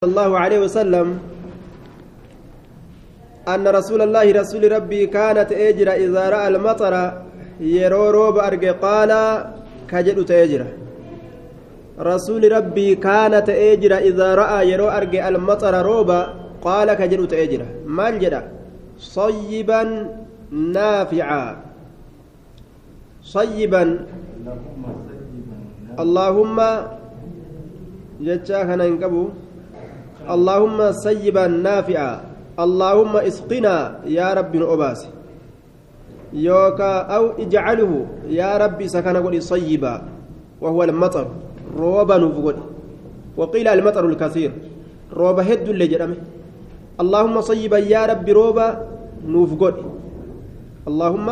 صلى 0.00 0.10
الله 0.16 0.32
عليه 0.38 0.60
وسلم 0.64 1.06
أن 3.52 3.64
رسول 3.68 4.00
الله 4.02 4.32
رسول 4.40 4.72
ربي 4.72 5.06
كانت 5.16 5.52
أجرى 5.52 5.92
إذا 6.04 6.24
رأى 6.34 6.48
المطر 6.48 6.94
يرو 7.60 8.04
روب 8.10 8.36
أرجع 8.48 8.72
قال 8.86 9.10
كجد 9.90 10.18
تأجرى 10.24 10.68
رسول 12.12 12.42
ربي 12.52 12.88
كانت 12.96 13.48
أجرى 13.72 13.98
إذا 14.08 14.28
رأى 14.42 14.58
يرو 14.72 14.88
أرجع 14.88 15.22
المطر 15.28 15.74
روبا 15.90 16.20
قال 16.64 16.88
كجد 17.00 17.20
تأجرى 17.28 17.68
ما 17.96 18.08
الجدى 18.08 18.40
صيبا 19.16 19.82
نافعا 20.76 21.44
صيبا 23.36 23.84
اللهم 26.04 26.58
جتشا 28.24 28.58
كان 28.68 28.80
ينقبوا 28.80 29.28
اللهم 30.28 30.92
سيبا 30.92 31.46
نافعا 31.46 32.12
اللهم 32.60 33.14
اسقنا 33.16 34.04
يا 34.06 34.28
رب 34.34 34.52
أباس 34.56 35.00
يوكا 36.32 36.92
أو 37.16 37.24
اجعله 37.42 37.92
يا 38.28 38.50
ربي 38.62 38.86
سكن 38.88 39.16
صيبا 39.40 39.94
وهو 40.60 40.80
المطر 40.84 41.26
روبا 41.76 42.16
نفقل 42.18 42.56
وقيل 43.36 43.68
المطر 43.68 44.04
الكثير 44.06 44.50
روبا 45.12 45.42
هد 45.42 45.68
اللي 45.68 45.86
اللهم 47.00 47.40
صيبا 47.40 47.78
يا 47.78 48.06
ربي 48.06 48.32
روبا 48.32 48.66
نفقل 49.26 49.74
اللهم 50.88 51.28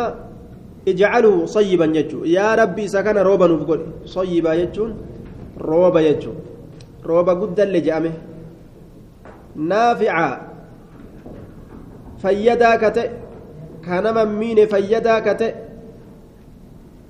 اجعله 0.88 1.34
صيبا 1.46 1.86
يجو 1.98 2.24
يا 2.24 2.48
ربي 2.54 2.84
سكن 2.88 3.16
روبا 3.28 3.46
نفقل 3.52 3.80
صيبا 4.16 4.52
يجون 4.62 4.90
روبا 5.60 6.00
يجو 6.00 6.32
روبا 7.06 7.32
قد 7.40 7.60
اللي 7.60 7.80
نافعا 9.58 10.40
فيدا 12.22 12.76
كتئ 12.76 13.10
كان 13.86 14.06
ممين 14.14 14.66
فيدا 14.66 15.18
كتئ 15.18 15.54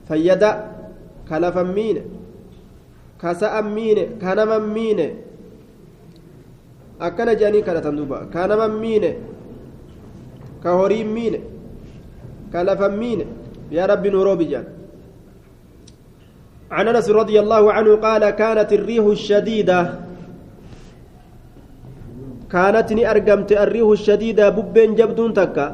فيدا 0.08 0.50
كلف 1.28 1.56
مين 1.58 1.96
كسأ 3.22 3.60
مين 3.60 4.18
كان 4.18 4.38
kadhatan 7.62 7.94
duuba 7.94 8.26
ka 8.26 8.46
naman 8.50 8.74
miine 8.82 9.10
ka 10.62 10.74
horiin 10.74 11.06
miine 11.06 11.38
ka 12.50 12.66
lafan 12.66 12.98
miine 12.98 13.24
yaa 13.70 13.86
rabbi 13.86 14.10
nuu 14.10 14.24
roobi 14.26 14.46
jedhan 14.50 14.66
عن 16.68 16.84
انس 16.88 17.08
رضي 17.10 17.40
الله 17.40 17.72
عنه 17.72 17.96
قال 17.96 18.30
كانت 18.30 18.68
الريح 18.72 19.04
الشديده 19.04 20.07
كانت 22.52 22.92
ني 22.92 23.04
أرقمت 23.10 23.52
الريح 23.52 23.88
الشديدة 23.88 24.48
ببين 24.48 24.94
جبدون 24.94 25.34
تكا. 25.34 25.66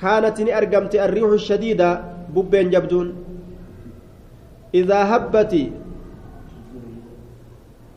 كانت 0.00 0.40
ني 0.40 0.58
أرقمت 0.58 0.94
الريح 0.94 1.28
الشديدة 1.40 1.88
ببين 2.34 2.70
جبدون. 2.70 3.08
إذا 4.74 5.00
هبت 5.10 5.52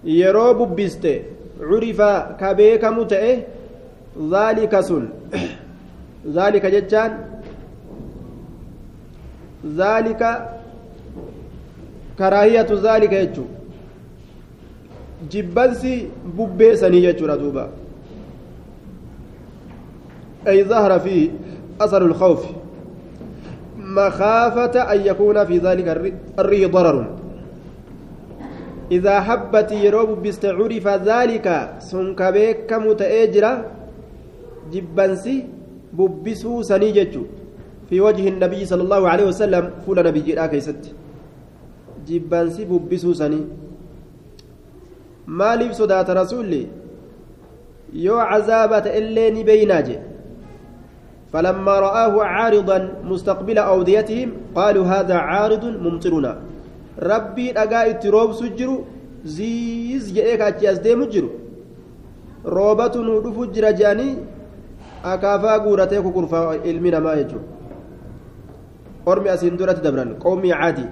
يرو 0.03 0.53
ببست 0.53 1.05
عرف 1.61 1.99
كبيك 2.41 2.83
متئه 2.85 3.37
ذلك 4.33 4.73
سن. 4.79 5.05
ذلك 6.27 6.65
جتان 6.65 7.11
ذلك 9.81 10.21
كراهية 12.19 12.69
ذلك 12.71 13.13
يجو. 13.13 13.58
Jibbansi 15.27 16.07
bubbee 16.35 16.75
sanii 16.77 17.01
jechuudha 17.01 17.37
duuba 17.37 17.65
أي 20.47 20.63
ظهر 20.63 20.99
فيه 20.99 21.29
أثر 21.81 22.01
الخوف. 22.05 22.41
مخافة 23.75 24.75
أن 24.93 24.99
يكون 25.05 25.45
في 25.45 25.57
ذلك 25.59 25.87
الري 26.39 26.65
ضرر. 26.65 26.97
إذا 28.91 29.15
حبت 29.19 29.71
يروب 29.71 30.23
بستعرف 30.23 30.87
ذلك 30.87 31.47
سنكبيك 31.79 32.71
متأجرة 32.71 33.53
جبنسي 34.71 35.35
ببسو 35.93 36.61
سنيجج 36.61 37.13
في 37.89 38.01
وجه 38.01 38.25
النبي 38.27 38.65
صلى 38.65 38.83
الله 38.87 39.09
عليه 39.09 39.25
وسلم 39.27 39.83
فول 39.83 39.99
نبي 40.07 40.19
جيرا 40.23 40.47
كيست. 40.47 40.95
جبنسي 42.07 42.63
ببسو 42.63 43.11
سني. 43.13 43.41
Maaliif 45.37 45.73
sodaata 45.79 46.13
rasuulli 46.21 46.61
yoo 47.93 48.21
cazaaba 48.29 48.81
ta'ellee 48.81 49.31
ni 49.31 49.43
beeynaa 49.43 49.81
je 49.87 49.97
فلما 51.33 51.79
رآه 51.79 52.23
عارضا 52.23 52.77
مستقبل 53.05 53.57
أوديتهم 53.57 54.29
قالوا 54.55 54.85
هذا 54.85 55.15
عارض 55.29 55.63
ممطرنا. 55.65 56.33
ربي 56.97 57.51
أجا 57.51 57.89
اتروب 57.89 58.31
سجرو 58.33 58.75
زيز 59.25 60.09
جئك 60.13 60.41
أتي 60.41 60.71
أزديم 60.71 61.03
جرو 61.13 61.29
روبة 62.45 62.95
نودف 62.97 63.37
جرا 63.53 63.71
جاني 63.71 64.09
أكافا 65.05 65.57
قورتك 65.57 66.05
كرفا 66.15 66.39
علمنا 66.65 66.99
ما 66.99 67.13
يجو. 67.13 67.39
أرمي 69.07 69.33
أسندورة 69.33 69.77
دبران 69.85 70.09
قومي 70.23 70.53
عادي. 70.53 70.85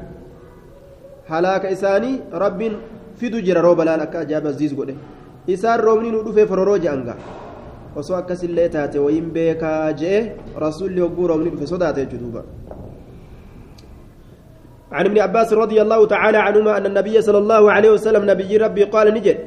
هلاك 1.29 1.65
إساني 1.65 2.11
رب 2.33 2.61
fidu 3.17 3.41
jira 3.41 3.61
rooba 3.61 3.85
laal 3.85 4.01
akka 4.01 4.19
ajaa'iba 4.25 4.51
ziis 4.59 4.73
godhe 4.75 4.95
isaan 5.47 5.79
roobni 5.79 6.11
nu 6.11 6.23
dhufee 6.25 6.47
fororoo 6.51 6.77
je'anga 6.83 7.15
osoo 7.95 8.17
akkasillee 8.21 8.69
taate 8.69 8.97
wayin 9.05 9.27
beekaa 9.35 9.93
je'e 10.01 10.19
rasuulli 10.65 10.99
hogguu 11.05 11.27
roobni 11.31 11.49
dhufe 11.53 11.67
sodaate 11.73 12.05
jechuudha 12.05 12.43
عن 14.91 15.05
ابن 15.05 15.19
عباس 15.19 15.53
رضي 15.53 15.81
الله 15.83 16.01
تعالى 16.07 16.37
عنهما 16.37 16.77
أن 16.77 16.85
النبي 16.85 17.21
صلى 17.21 17.37
الله 17.43 17.71
عليه 17.71 17.91
وسلم 17.99 18.23
نبي 18.23 18.57
ربي 18.57 18.83
قال 18.87 19.11
نجد 19.13 19.37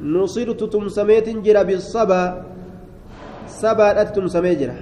نصرت 0.00 0.60
تمسميت 0.72 1.28
جرى 1.44 1.62
بالصبا 1.68 2.22
سبا 3.60 4.02
تمسمي 4.16 4.54
جرى 4.60 4.76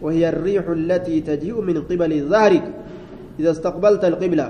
وهي 0.00 0.28
الريح 0.28 0.64
التي 0.68 1.20
تجيء 1.20 1.60
من 1.60 1.76
قبل 1.84 2.10
ظهرك 2.32 2.66
إذا 3.40 3.50
استقبلت 3.50 4.02
القبلة 4.04 4.46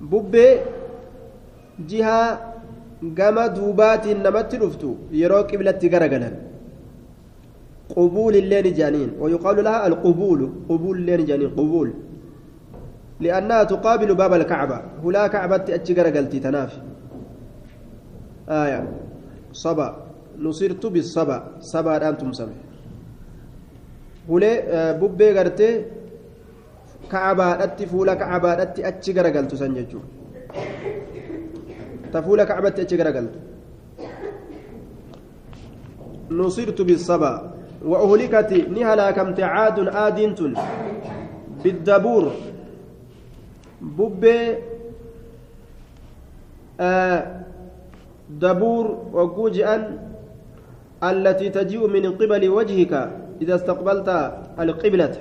ببي 0.00 0.48
jihaa 1.86 2.38
gama 3.18 3.48
duubaatiin 3.56 4.22
namatti 4.26 4.56
dhuftu 4.62 4.88
yeroo 5.22 5.44
qiblatti 5.50 5.88
garagalan 5.96 6.36
قبول 7.88 8.34
اللين 8.36 8.66
جانين 8.78 9.10
ويقال 9.20 9.64
لها 9.64 9.86
القبول 9.86 10.40
قبول 10.68 10.96
اللين 10.98 11.24
جانين 11.24 11.50
قبول. 11.50 11.88
لأنها 13.20 13.64
تقابل 13.64 14.14
باب 14.14 14.32
الكعبة 14.34 14.78
هلا 15.04 15.26
كعبة 15.26 15.56
أتشجر 15.56 16.06
قلتي 16.16 16.38
تنافي 16.40 16.80
آية. 18.48 18.80
صبا. 19.52 19.88
نصرت 20.38 20.86
بالصبا. 20.86 21.38
صبا 21.60 22.08
أنتم 22.08 22.32
سمع 22.32 22.56
هلا 24.30 24.52
ببي 25.00 25.38
قرتي 25.38 25.84
كعبة 27.12 27.64
أتي 27.64 27.86
فولا 27.86 28.14
كعبة 28.14 28.62
أتي 28.62 28.88
أتشجر 28.88 29.26
قلتو 29.26 29.56
سنججو. 29.56 30.00
تفول 32.12 32.44
كعبة 32.44 32.68
تجرقلت 32.68 33.34
نصرت 36.30 36.80
بالصبا. 36.82 37.34
وأهلكت 37.84 38.52
نهلاكمت 38.68 39.40
عاد 39.40 39.78
آدنت. 39.88 40.40
بالدبور. 41.64 42.24
بب 43.80 44.24
آه 46.80 47.40
دبور 48.30 48.86
وجوجا 49.12 49.98
التي 51.02 51.48
تجيء 51.48 51.86
من 51.86 52.04
قبل 52.12 52.48
وجهك 52.48 52.92
إذا 53.42 53.54
استقبلت 53.54 54.08
القبلة. 54.58 55.14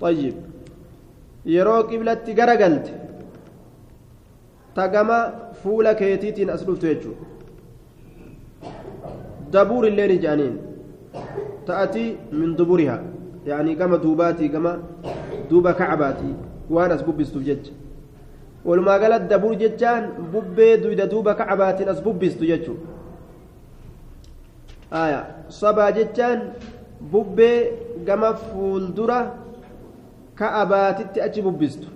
طيب. 0.00 0.34
يرو 1.46 1.76
قبلة 1.90 2.22
جرجلت 2.28 2.86
tagama 4.74 5.32
fuula 5.62 5.94
keetiitiin 5.94 6.50
as 6.50 6.64
dhuftu 6.66 6.86
jechuudha. 6.86 7.24
Dabuur 9.52 9.86
illee 9.86 10.08
ni 10.08 10.18
jedhaniin 10.18 10.58
ta'atii 11.66 12.16
min 12.32 12.56
duburihaa. 12.58 13.00
Yaanii 13.46 13.74
gama 13.76 13.98
duubaatii 13.98 14.48
gama 14.48 14.78
duuba 15.50 15.74
kacbaatii 15.74 16.34
waan 16.70 16.92
as 16.92 17.02
bubbistuuf 17.04 17.44
jecha. 17.44 17.72
Walumaa 18.64 18.98
galatti 18.98 19.28
dabuur 19.28 19.56
jechaan 19.56 20.04
bubbee 20.32 20.76
duyda 20.82 21.06
duuba 21.06 21.34
kacbaatiin 21.34 21.88
as 21.88 22.02
bubbistu 22.02 22.44
jechuudha. 22.46 22.86
Aya 24.90 25.26
sabaa 25.48 25.92
jechaan 25.92 26.40
bubbee 27.12 27.72
gama 28.06 28.34
fuuldura 28.34 29.34
ka'abaatitti 30.34 31.20
achi 31.20 31.42
bubbistu. 31.42 31.88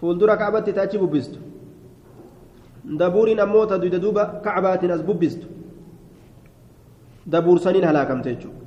Fuuldura 0.00 0.36
ka'abatti 0.36 0.80
achi 0.80 0.98
bubbistu 0.98 1.38
dabuuriin 2.84 3.40
ammoo 3.40 3.66
ta 3.66 3.78
duyda 3.78 3.98
duuba 3.98 4.40
kacbaatiin 4.44 4.90
as 4.90 5.02
bubbistu. 5.02 5.46
Dabuursaniin 7.26 7.84
halaakamte 7.84 8.30
jechuudha. 8.34 8.64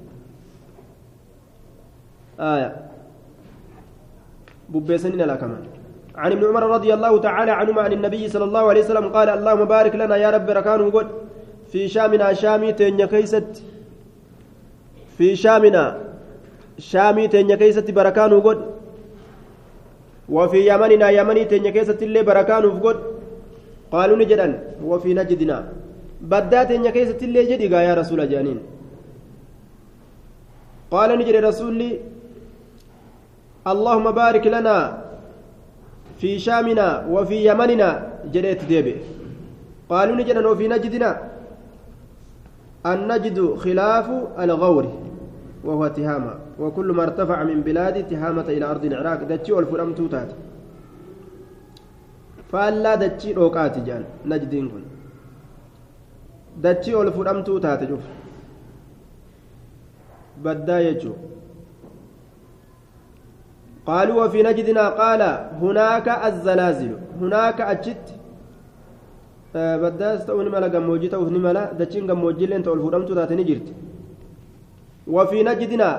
ببيسنين 4.69 5.21
لكمان 5.21 5.63
عن 6.15 6.31
ابن 6.31 6.43
عمر 6.45 6.63
رضي 6.63 6.93
الله 6.93 7.13
تعالى 7.21 7.51
عنهما 7.51 7.81
عن 7.81 7.93
النبي 7.93 8.29
صلى 8.29 8.43
الله 8.43 8.63
عليه 8.69 8.81
وسلم 8.83 9.05
قال 9.09 9.29
اللهم 9.29 9.65
بارك 9.65 9.95
لنا 9.95 10.15
يا 10.15 10.29
رب 10.29 10.49
ركان 10.49 10.81
وقل 10.81 11.07
في 11.71 11.87
شامنا 11.87 12.33
شامي 12.33 12.73
تنيا 12.73 13.05
كيست 13.05 13.63
في 15.17 15.35
شامنا 15.35 15.83
شامي 16.79 17.27
تنيا 17.27 17.55
كيست 17.55 17.91
بركان 17.91 18.33
وقل 18.33 18.59
وفي 20.29 20.59
يمننا 20.69 21.09
يمني 21.09 21.45
تنيا 21.45 21.71
كيست 21.71 22.03
اللي 22.03 22.21
بركان 22.23 22.63
قالوا 23.91 24.17
نجدا 24.17 24.47
وفي 24.83 25.13
نجدنا. 25.13 25.57
بدات 26.21 26.69
تنيا 26.69 26.91
كيست 26.91 27.23
اللي 27.23 27.45
جدي 27.49 27.65
يا 27.87 27.93
رسول 27.93 28.29
جانين. 28.29 28.59
قال 30.91 31.09
نجد 31.19 31.35
رسولي 31.35 31.91
اللهم 33.71 34.11
بارك 34.11 34.47
لنا 34.47 34.77
في 36.19 36.39
شامنا 36.39 36.87
وفي 37.13 37.37
يمننا 37.49 37.89
جريت 38.33 38.61
ديبي. 38.65 38.95
قالوا 39.89 40.15
نجد 40.15 40.37
وفي 40.45 40.67
نجدنا. 40.67 41.11
النجد 42.85 43.37
خلاف 43.63 44.07
الغور 44.39 44.85
وهو 45.65 45.87
تهامة 45.87 46.33
وكل 46.59 46.87
ما 46.97 47.03
ارتفع 47.03 47.43
من 47.43 47.61
بلاد 47.61 47.95
تهامة 48.11 48.47
إلى 48.55 48.65
أرض 48.65 48.83
العراق 48.85 49.19
دتشي 49.23 49.51
والفرم 49.53 49.93
توتات. 49.93 50.29
فألا 52.51 52.93
دتشي 53.01 53.29
روكات 53.39 53.75
جان 53.87 54.03
نجدين 54.31 54.65
كن 54.71 54.83
دتشي 56.63 56.95
والفرم 56.95 57.39
توتات 57.47 57.81
جوف 57.89 58.05
بداية 60.43 60.87
يجو 60.87 61.13
قالوا 63.87 64.17
وفي 64.25 64.39
نجدنا 64.47 64.83
قال 65.01 65.21
هناك 65.63 66.07
الزلازل 66.27 66.91
هناك 67.21 67.59
أجت 67.73 68.05
بداس 69.55 70.25
تؤني 70.27 70.49
ملا 70.53 70.67
جموجي 70.75 71.07
تؤني 71.13 71.39
ملا 71.45 71.63
دتشين 71.79 72.07
جموجي 72.09 72.45
لين 72.49 72.63
تقول 72.63 72.79
فرمت 72.85 73.09
تاتني 73.17 73.43
جرت 73.49 73.67
وفي 75.15 75.39
نجدنا 75.49 75.89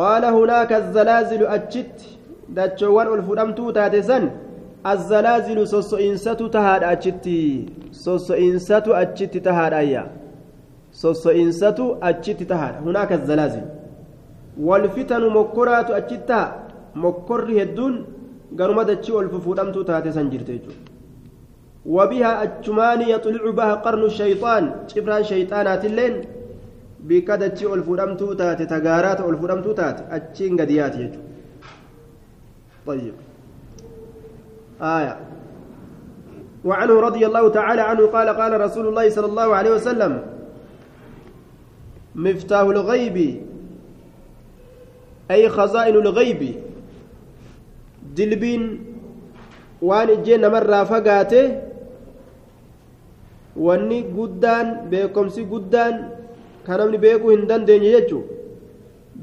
قال 0.00 0.24
هناك 0.38 0.72
الزلازل 0.82 1.42
أجت 1.56 1.98
دتشوان 2.56 3.06
الفرمت 3.18 3.58
تاتسن 3.76 4.24
الزلازل 4.92 5.58
سوسو 5.72 5.96
إنساتو 5.96 6.46
تهاد 6.46 6.82
أجتي 6.92 7.40
سوسو 8.04 8.34
إنساتو 8.34 8.92
أجتي 8.92 9.40
تهاد 9.40 9.72
أيا. 9.72 10.02
سوسو 10.92 11.30
إنساتو 11.30 11.86
أجتي 12.08 12.44
تهاد. 12.44 12.74
هناك 12.86 13.12
الزلازل. 13.12 13.64
والفتن 14.60 15.22
مكرات 15.36 15.90
أجتا 15.90 16.40
مكر 16.94 17.48
هدون 17.62 17.94
قالوا 18.58 18.74
مدتشي 18.78 19.12
والففودمتو 19.12 19.82
تاتي 19.82 20.12
سنجرتيجو 20.12 20.72
وبها 21.86 22.42
أجمان 22.42 23.00
يطلع 23.12 23.50
بها 23.58 23.74
قرن 23.84 24.02
الشيطان 24.04 24.64
شبران 24.90 25.22
شيطانات 25.24 25.84
اللين 25.84 26.14
بكدتشي 27.06 27.66
والفودمتو 27.66 28.32
تاتي 28.32 28.66
تقارات 28.72 29.20
والفودمتو 29.26 29.72
تاتي 29.72 30.02
أجين 30.16 30.52
قديات 30.60 30.94
يجو. 31.02 31.20
طيب. 32.86 33.14
آية 34.80 35.16
وعنه 36.64 37.00
رضي 37.00 37.26
الله 37.26 37.48
تعالى 37.48 37.80
عنه 37.80 38.06
قال 38.06 38.28
قال 38.28 38.60
رسول 38.60 38.86
الله 38.88 39.10
صلى 39.10 39.26
الله 39.26 39.54
عليه 39.54 39.70
وسلم 39.70 40.12
مفتاح 42.14 42.60
الغيب 42.60 43.16
أي 45.30 45.48
خزائن 45.48 45.94
الغيب 45.96 46.40
دلبين 48.16 48.62
waan 49.84 50.08
ijjeen 50.08 50.40
namarraa 50.40 50.84
fagaate 50.88 51.60
wanni 53.56 54.00
guddaan 54.16 54.88
beekomsi 54.90 55.44
guddaan 55.44 55.94
kan 56.64 56.78
namni 56.80 56.96
beekuu 56.98 57.30
hin 57.34 57.44
dandeenye 57.50 57.90
jechu 57.92 58.22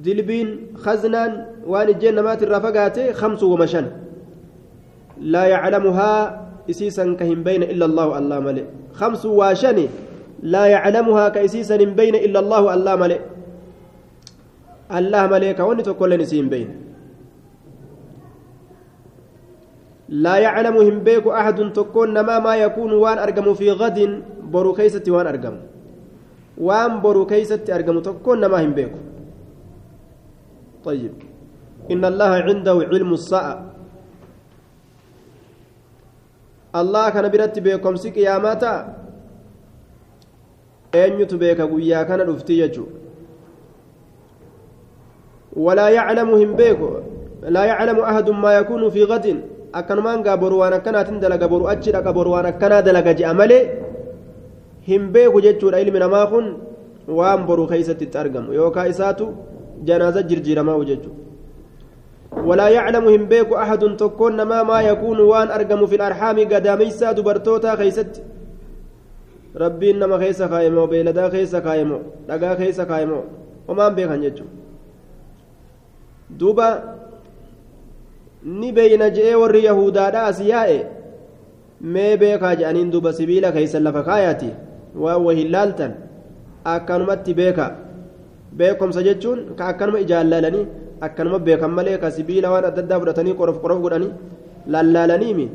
dilbiin 0.05 0.49
khaznaan 0.83 1.31
waan 1.65 1.89
ijjeen 1.93 2.15
namaatirraa 2.19 2.61
fagaate 2.61 3.09
kamsu 3.21 3.49
wama 3.51 3.67
shan 3.73 3.87
illa 7.73 7.85
allahu 7.89 8.11
allah 8.19 8.37
male 8.41 8.63
kamsu 8.99 9.29
waa 9.39 9.53
shani 9.55 9.85
laa 10.53 10.67
yaclamuhaa 10.75 11.29
ka 11.35 11.41
isiisan 11.47 11.79
hin 11.79 11.93
beyne 11.99 12.17
illa 12.27 12.39
allahu 12.43 12.67
allah 12.75 12.93
male 12.97 13.17
allah 14.99 15.23
malee 15.33 15.53
ka 15.59 15.65
wanni 15.69 15.83
tokkolleen 15.89 16.21
isii 16.27 16.41
hin 16.43 16.49
beyne 16.55 16.73
لا 20.11 20.35
يعلم 20.43 20.75
هم 20.75 20.97
بيك 21.07 21.23
أحد 21.23 21.71
تكون 21.71 22.11
نما 22.11 22.43
ما 22.43 22.53
يكون 22.55 22.91
وان 22.99 23.17
أرقم 23.17 23.47
في 23.55 23.71
غد 23.71 23.99
برو 24.51 24.75
وان 25.07 25.27
أرقم 25.31 25.55
وان 26.59 26.91
برو 27.01 27.23
كيست 27.25 27.69
أرقم 27.69 27.99
تكون 28.03 28.37
نما 28.43 28.59
هم 28.59 28.73
بيك 28.75 28.91
طيب 30.83 31.13
إن 31.91 32.03
الله 32.05 32.31
عنده 32.47 32.75
علم 32.91 33.13
الساعة 33.13 33.70
الله 36.79 37.09
كان 37.09 37.25
برت 37.31 37.59
بيكم 37.59 37.95
سك 37.95 38.17
يا 38.17 38.37
ماتا 38.37 38.73
أن 40.95 41.19
يتبيك 41.21 41.59
ويا 41.59 42.03
كان 42.03 42.19
رفتي 42.29 42.81
ولا 45.65 45.87
يعلم 45.89 46.29
هم 46.41 46.51
بيك 46.55 46.79
لا 47.55 47.63
يعلم 47.71 47.97
أحد 47.99 48.29
ما 48.29 48.51
يكون 48.59 48.89
في 48.89 49.03
غد 49.03 49.25
akkanumaan 49.79 50.23
gaa 50.23 50.37
boru 50.37 50.59
waan 50.61 50.73
akkanaatiin 50.73 51.19
dalaga 51.23 51.47
boru 51.47 51.67
achi 51.73 51.91
dhaqa 51.95 52.11
boru 52.13 52.31
waan 52.35 52.45
akkanaa 52.51 52.81
dalaga 52.87 53.13
je'a 53.19 53.33
malee 53.33 53.63
hin 54.87 55.03
beeku 55.13 55.41
jechuudha 55.45 55.79
ilmi 55.83 55.99
namaa 56.03 56.25
kun 56.31 56.45
waan 57.19 57.45
boru 57.47 57.67
keeysatti 57.71 58.03
itti 58.07 58.17
argamu 58.23 58.53
yookaan 58.59 58.91
isaatu 58.93 59.25
janaaza 59.87 60.23
jirjiiramaa 60.29 60.77
jechuudha 60.91 61.30
ولا 62.31 62.69
يعلم 62.69 63.07
هم 63.07 63.25
بيك 63.25 63.53
أحد 63.53 63.97
تكون 63.97 64.41
ما 64.41 64.63
ما 64.63 64.81
يكون 64.81 65.19
وان 65.19 65.47
أرقم 65.51 65.85
في 65.85 65.95
الأرحام 65.95 66.39
قداميسا 66.39 67.11
دبرتوتا 67.11 67.75
خيست 67.75 68.23
ربي 69.55 69.91
إنما 69.91 70.17
خيس 70.17 70.43
خايمو 70.43 70.85
بيلدا 70.85 71.29
خيس 71.29 71.55
خايمو 71.55 71.99
لقا 72.29 72.55
خيس 72.55 72.81
خايمو 72.81 73.21
وما 73.67 73.87
بيك 73.89 74.07
هنجو 74.07 74.45
دوبا 76.29 76.69
warri 79.41 79.65
yahudaadha 79.65 80.25
as 80.25 80.39
yaa'e 80.41 80.85
mee 81.81 82.17
beekaa 82.17 82.55
je'aniin 82.55 82.91
duuba 82.91 83.13
sibiila 83.13 83.51
keeysan 83.51 83.83
lafa 83.83 84.03
kaayaati 84.03 84.49
waan 85.03 85.21
wahin 85.25 85.51
laaltan 85.51 85.91
akkanumatti 86.73 87.33
beeka 87.33 87.65
beekomsa 88.57 89.03
jechuun 89.03 89.39
ka 89.57 89.67
akkanuma 89.71 89.99
ijaallalanii 90.05 90.65
akkanuma 91.07 91.39
beekan 91.47 91.71
malee 91.77 91.97
ka 92.03 92.11
sibiila 92.17 92.51
waan 92.53 92.65
adda 92.69 92.81
addaa 92.83 92.99
fudhatanii 93.01 93.35
qorof 93.41 93.57
qorof 93.63 93.79
godhanii 93.85 94.11
lallaalaniimi 94.73 95.47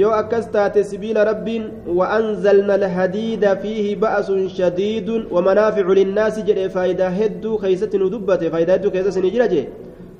yoo 0.00 0.12
akkas 0.20 0.50
taate 0.54 0.84
sibiila 0.84 1.24
rabbiin 1.24 1.64
وأنزلنا 1.98 2.74
الحديد 2.74 3.44
فيه 3.62 3.96
بأس 3.96 4.28
شديد 4.58 5.08
ومنافع 5.34 5.86
للناس 5.98 6.34
جري 6.48 6.68
فايدة 6.68 7.08
هدو 7.08 7.56
خيسة 7.56 7.92
ندبته 8.02 8.48
فايدة 8.52 8.72
هدو 8.74 8.88
خيسة 8.90 9.16
نجرجه 9.20 9.64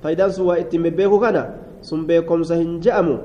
فايدة 0.02 0.28
سوى 0.28 0.60
اتم 0.60 0.84
kana 1.20 1.42
sun 1.80 2.06
beekomsa 2.06 2.56
hin 2.56 2.80
je'amu 2.80 3.18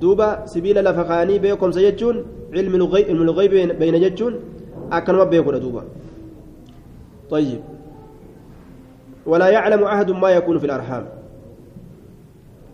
duuba 0.00 0.42
sibiila 0.46 0.82
lafa 0.82 1.04
kaanii 1.04 1.38
beekomsa 1.38 1.80
jechuun 1.80 2.24
ilmi 2.52 2.78
lugaybi 3.28 3.66
beeyna 3.78 3.98
jechuun 3.98 4.34
akkanuma 4.90 5.26
beekudha 5.26 5.60
duuba 5.60 5.82
طيب 7.30 7.60
ولا 9.28 9.48
يعلم 9.52 9.82
أحد 9.84 10.08
ما 10.10 10.30
يكون 10.40 10.56
في 10.58 10.66
الأرحام. 10.66 11.04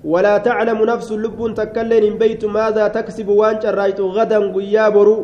ولا 0.05 0.39
تعلم 0.39 0.79
نفس 0.85 1.09
لب 1.13 1.41
تكلن 1.59 2.05
بيت 2.23 2.45
ماذا 2.45 2.85
تكسب 2.89 3.29
وأن 3.29 3.57
رايت 3.65 4.01
غدا 4.01 4.39
قيابرو 4.55 5.19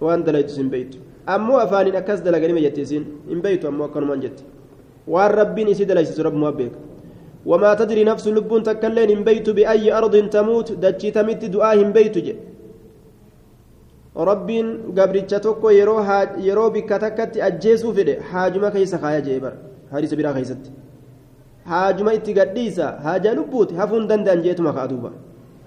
وأن 0.00 0.24
دليت 0.24 0.48
سن 0.56 0.68
بيت. 0.72 0.92
أمو 1.28 1.58
أفاني 1.58 1.90
أكس 1.98 2.20
دلقني 2.24 2.52
ما 2.56 2.60
جتسين 2.60 3.02
إن 3.32 3.40
بيت 3.44 3.64
أمو 3.66 3.84
أكن 3.84 4.04
من 4.08 4.20
جت. 4.22 4.38
وأن 5.10 5.30
ربي 5.30 5.62
نسي 5.64 5.84
دليت 5.84 6.20
رب 6.20 6.34
موبيك 6.34 6.72
وما 7.46 7.74
تدري 7.74 8.04
نفس 8.04 8.28
لب 8.28 8.62
تكلين 8.62 9.10
إن 9.10 9.22
بيت 9.28 9.50
بأي 9.50 9.92
أرض 9.92 10.14
تموت. 10.34 10.68
دجي 10.72 11.10
تمت 11.10 11.44
دعاه 11.44 11.82
بيت 11.96 12.18
جي. 12.18 12.34
rabbiin 14.24 14.94
gabricha 14.94 15.40
tokko 15.40 15.70
yeroo 15.70 16.00
yeroo 16.48 16.70
bikka 16.70 16.98
takkatti 16.98 17.42
ajjeesuu 17.42 17.94
fedhe 17.94 18.18
haajuma 18.32 18.70
keessa 18.70 18.98
kaaya 18.98 19.20
jee 19.20 19.40
bara 19.40 19.56
hadiisa 19.92 20.16
biraa 20.16 20.32
keessatti 20.34 20.70
haajuma 21.66 22.14
itti 22.14 22.32
gadhiisa 22.34 22.86
haaja 23.02 23.34
lubbuuti 23.34 23.74
hafuun 23.74 24.08
danda'an 24.08 24.42
jeetuma 24.42 24.72
ka'a 24.72 24.88
duuba. 24.88 25.10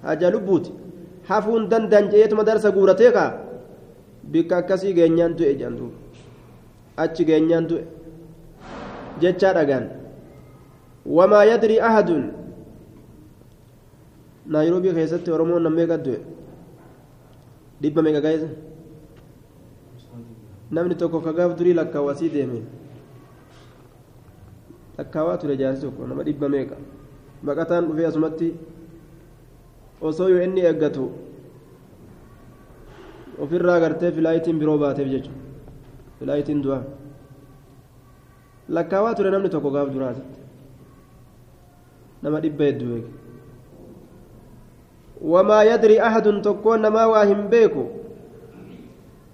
Haaja 0.02 0.30
lubbuuti 0.30 0.72
hafuun 1.28 1.68
danda'an 1.70 2.08
jeetuma 2.10 2.44
darsa 2.44 2.70
guuratee 2.72 3.12
ka'a. 3.12 3.32
Bikka 4.32 4.56
akkasii 4.56 4.94
geenyaan 4.94 5.36
du'e 5.38 5.54
jedhan 5.54 5.76
duuba. 5.78 5.96
Achi 6.96 7.24
geenyaan 7.24 7.68
du'e 7.68 7.84
jechaa 9.20 9.52
dhagaan. 9.54 9.88
Wamaa 11.06 11.44
yadrii 11.44 11.80
ahadun? 11.80 12.24
Naayroobii 14.46 14.94
keessatti 14.94 15.30
oromoon 15.30 15.62
nammeeqa 15.68 15.98
du'e. 16.04 16.20
Dhibba 17.82 18.00
meeqa 18.06 18.20
gaa'isa 18.26 18.48
namni 20.76 20.94
tokko 21.02 21.18
kagaaf 21.26 21.52
durii 21.58 21.74
lakkaawwasii 21.80 22.30
deeme 22.34 22.60
lakkaawaa 24.98 25.36
ture 25.42 25.56
jaarsi 25.60 25.82
tokko 25.86 26.02
nama 26.10 26.22
dhibba 26.28 26.48
meeqa 26.54 26.76
baqataan 27.46 27.84
dhufee 27.88 28.06
asumatti 28.10 28.48
osoo 30.08 30.28
yoo 30.32 30.42
inni 30.46 30.60
eeggatu 30.70 31.04
ofirraa 33.44 33.78
gartee 33.84 34.10
filaayitiin 34.16 34.58
biroo 34.62 34.78
baateef 34.82 35.08
jechuudha 35.14 35.38
filaayitiin 36.18 36.60
du'aa 36.64 36.82
lakkaawaa 38.78 39.14
ture 39.20 39.30
namni 39.34 39.48
tokko 39.54 39.70
gaaf 39.76 39.88
duraatitti 39.94 40.38
nama 42.22 42.40
dhibba 42.44 42.64
hedduu 42.70 42.92
eege 42.96 43.10
tokkoon 46.42 46.80
namaa 46.80 47.08
waa 47.08 47.24
hin 47.24 47.48
beeku 47.48 47.84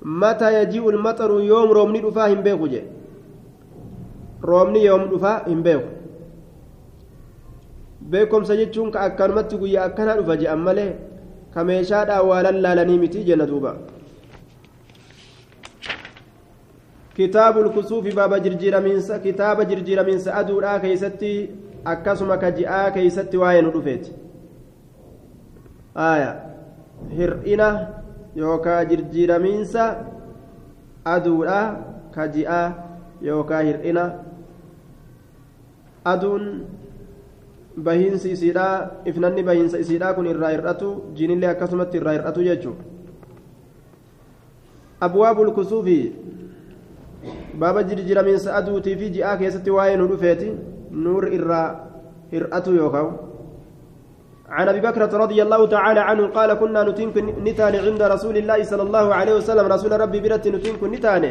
mataa 0.03 0.51
yaji'u 0.51 0.93
lmaxaru 0.93 1.41
yoom 1.41 1.73
roobni 1.73 2.01
dhufaa 2.01 2.29
hin 2.29 2.43
beeku 2.43 2.69
jedhe 2.69 2.89
roobni 4.43 4.85
yoom 4.85 5.09
dhufaa 5.11 5.43
hin 5.49 5.63
beeku 5.63 5.89
beekomsa 8.11 8.57
jechuun 8.57 8.91
ka 8.91 9.01
akkanumatti 9.01 9.57
guyyaa 9.57 9.85
akkanaa 9.91 10.17
dhufa 10.17 10.37
je'an 10.43 10.59
malee 10.69 10.91
ka 11.55 11.65
meeshaadhaan 11.65 12.29
waa 12.29 12.43
lallaalanii 12.43 12.99
miti 12.99 13.25
jenna 13.25 13.47
duuba 13.47 13.77
kitaabu 17.17 17.63
lkusuufi 17.63 18.13
baaba 18.13 18.41
jirjiiraminsa 18.41 19.19
kitaaba 19.19 19.65
jirjiiraminsa 19.65 20.35
aduudhaa 20.35 20.79
keeysatti 20.81 21.33
akkasuma 21.85 22.37
ka 22.39 22.51
ji'aa 22.51 22.91
keeysatti 22.91 23.37
waa'ee 23.43 23.63
nu 23.63 23.71
dhufeeti 23.77 24.11
aya 24.13 24.26
hir'ina 25.97 27.69
yookaa 28.37 28.85
jirjiiraminsa 28.85 29.85
aduudha 31.05 31.61
ka 32.15 32.29
ji'aa 32.29 32.73
yookaa 33.23 33.63
hir'ina. 33.69 34.05
Aduun 36.05 36.45
bahiinsi 37.89 38.31
isiidhaa 38.37 38.91
ifnanni 39.05 39.43
bahiinsa 39.43 39.79
isiidhaa 39.79 40.13
kun 40.15 40.27
irraa 40.27 40.51
hir'atu 40.57 40.91
jinillee 41.17 41.51
akkasumatti 41.51 41.97
irraa 42.01 42.13
hir'atu 42.19 42.45
jechuudha. 42.45 42.85
Abwaabu 45.01 45.45
lkusuufi 45.45 45.99
baaba 47.59 47.83
jirjiraminsa 47.83 48.55
aduutii 48.61 48.97
fi 48.97 49.11
ji'aa 49.19 49.37
keessatti 49.37 49.71
waa'ee 49.71 49.97
nu 49.97 50.09
dhufeeti. 50.13 50.53
Nuur 50.91 51.29
irraa 51.33 51.69
hir'atu 52.33 52.75
yookaan 52.77 53.26
عن 54.49 54.69
أبي 54.69 54.81
بكر 54.81 55.03
رضي 55.15 55.43
الله 55.43 55.67
تعالى 55.67 56.01
عنه 56.01 56.27
قال 56.27 56.55
كنا 56.55 56.83
نتنك 56.89 57.17
نتان 57.47 57.75
عند 57.77 58.03
رسول 58.03 58.37
الله 58.37 58.63
صلى 58.63 58.83
الله 58.83 59.07
عليه 59.15 59.35
وسلم 59.43 59.67
رسول 59.67 59.93
ربي 60.01 60.21
برت 60.21 60.49
نتنك 60.49 60.83
نتان 60.83 61.25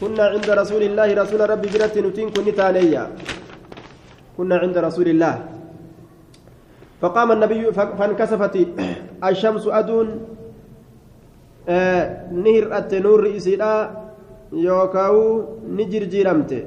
كنا 0.00 0.24
عند 0.34 0.48
رسول 0.50 0.82
الله 0.82 1.08
رسول 1.22 1.40
ربي 1.50 1.68
برت 1.74 1.94
نتنك 1.98 2.36
نتانيا 2.48 3.02
كنا 4.36 4.56
عند 4.58 4.76
رسول 4.78 5.08
الله. 5.08 5.34
فقام 7.00 7.28
النبي 7.32 7.72
فانكسفت 7.72 8.54
الشمس 9.24 9.64
أدون 9.68 10.08
آه 11.68 12.32
نهر 12.32 12.64
التنور 12.78 13.36
إسيدا 13.36 13.72
يوكاو 14.52 15.16
نجر 15.68 16.02
جيرمته 16.12 16.62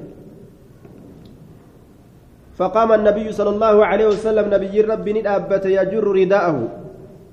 فقام 2.59 2.89
النبي 2.91 3.31
صلى 3.31 3.51
الله 3.55 3.75
عليه 3.85 4.07
وسلم 4.07 4.45
نبي 4.55 4.75
رب 4.81 5.05
ندابت 5.17 5.65
يجر 5.65 6.05
رداءه. 6.19 6.57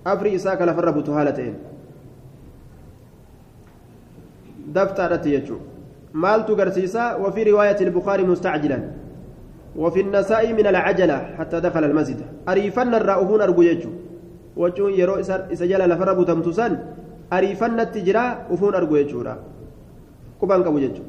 أفري 0.06 0.30
إساك 0.38 0.62
لفرب 0.62 0.96
تهالتين. 1.04 1.54
دفترت 4.76 5.26
يجو. 5.26 5.56
مالت 6.14 6.48
قرسيسا 6.58 7.04
وفي 7.22 7.40
رواية 7.50 7.80
البخاري 7.86 8.22
مستعجلا. 8.22 8.78
وفي 9.76 10.00
النساء 10.00 10.44
من 10.58 10.66
العجلة 10.66 11.18
حتى 11.38 11.60
دخل 11.60 11.84
المسجد. 11.84 12.20
أريفن 12.48 12.94
الرأوهون 12.94 13.40
أرجو 13.42 13.62
يجو. 13.62 13.90
وجو 14.56 14.88
يرو 14.88 15.14
إسجل 15.52 15.80
لفرب 15.90 16.18
تمتسن 16.26 16.72
أريفن 17.32 17.80
التجراء 17.80 18.46
وفون 18.50 18.74
أرجو 18.74 18.96
يجو 18.96 19.20
قبان 20.40 20.60
كبو 20.62 20.78
يجو. 20.78 21.04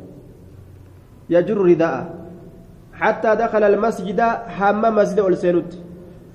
يجر 1.29 1.57
رداء 1.69 2.16
حتى 3.01 3.36
دخل 3.36 3.63
المسجد 3.63 4.22
حم 4.58 4.82
مسجد 4.96 5.20
ألسينوت 5.20 5.72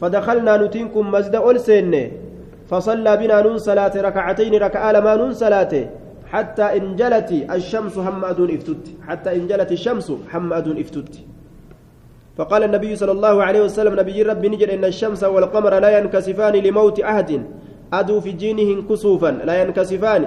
فدخلنا 0.01 0.57
نتينكم 0.57 1.11
مسجد 1.11 1.35
ألسين 1.37 2.13
فصلى 2.71 3.13
بنا 3.17 3.43
نون 3.43 3.59
صلاة 3.59 3.95
ركعتين 4.09 4.55
ركعة 4.55 4.93
لما 4.93 5.13
نون 5.17 5.33
صلاة. 5.33 5.75
حتى 6.33 6.63
انجلت 6.63 7.31
الشمس 7.57 7.99
هم 7.99 8.25
أدون 8.25 8.51
إفتت. 8.57 8.85
حتى 9.09 9.31
انجلت 9.37 9.73
الشمس 9.73 10.13
هم 10.33 10.53
أدون 10.53 10.81
إفتت. 10.81 11.13
فقال 12.37 12.63
النبي 12.65 12.97
صلى 12.97 13.13
الله 13.13 13.43
عليه 13.43 13.63
وسلم 13.69 14.01
نبي 14.01 14.23
ربي 14.23 14.49
نجد 14.49 14.69
إن 14.69 14.85
الشمس 14.85 15.25
والقمر 15.25 15.79
لا 15.79 15.99
ينكسفان 15.99 16.55
لموت 16.67 17.01
أحد. 17.01 17.31
أدو 17.93 18.21
في 18.21 18.33
جينهم 18.33 18.89
كسوفا 18.89 19.31
لا 19.45 19.55
ينكسفان. 19.63 20.23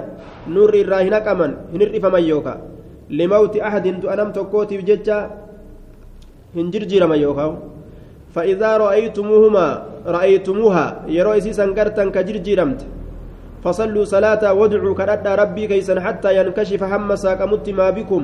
نور 0.48 0.74
الراهنك 0.74 1.26
أمن 1.28 1.50
هنر 1.74 2.00
فمن 2.00 2.22
يوكا. 2.22 2.54
لموت 3.10 3.56
أحد 3.56 3.86
أنم 4.06 4.28
تكوتي 4.32 4.78
بججة. 4.78 5.18
من 6.56 6.66
يوكا 7.24 7.46
فإذا 8.34 8.70
رأيتموهما 8.76 9.66
رأيتموها 10.06 10.86
يروي 11.16 11.40
سيسا 11.40 11.64
قرتا 11.76 12.04
كجرجرمت 12.14 12.80
فصلوا 13.64 14.04
صلاة 14.04 14.42
وادعوا 14.58 14.94
كرد 14.94 15.26
ربي 15.26 15.64
كيسا 15.66 16.00
حتى 16.00 16.30
ينكشف 16.38 16.82
هم 16.82 17.08
ساقمت 17.24 17.66
ما 17.78 17.90
بكم 17.90 18.22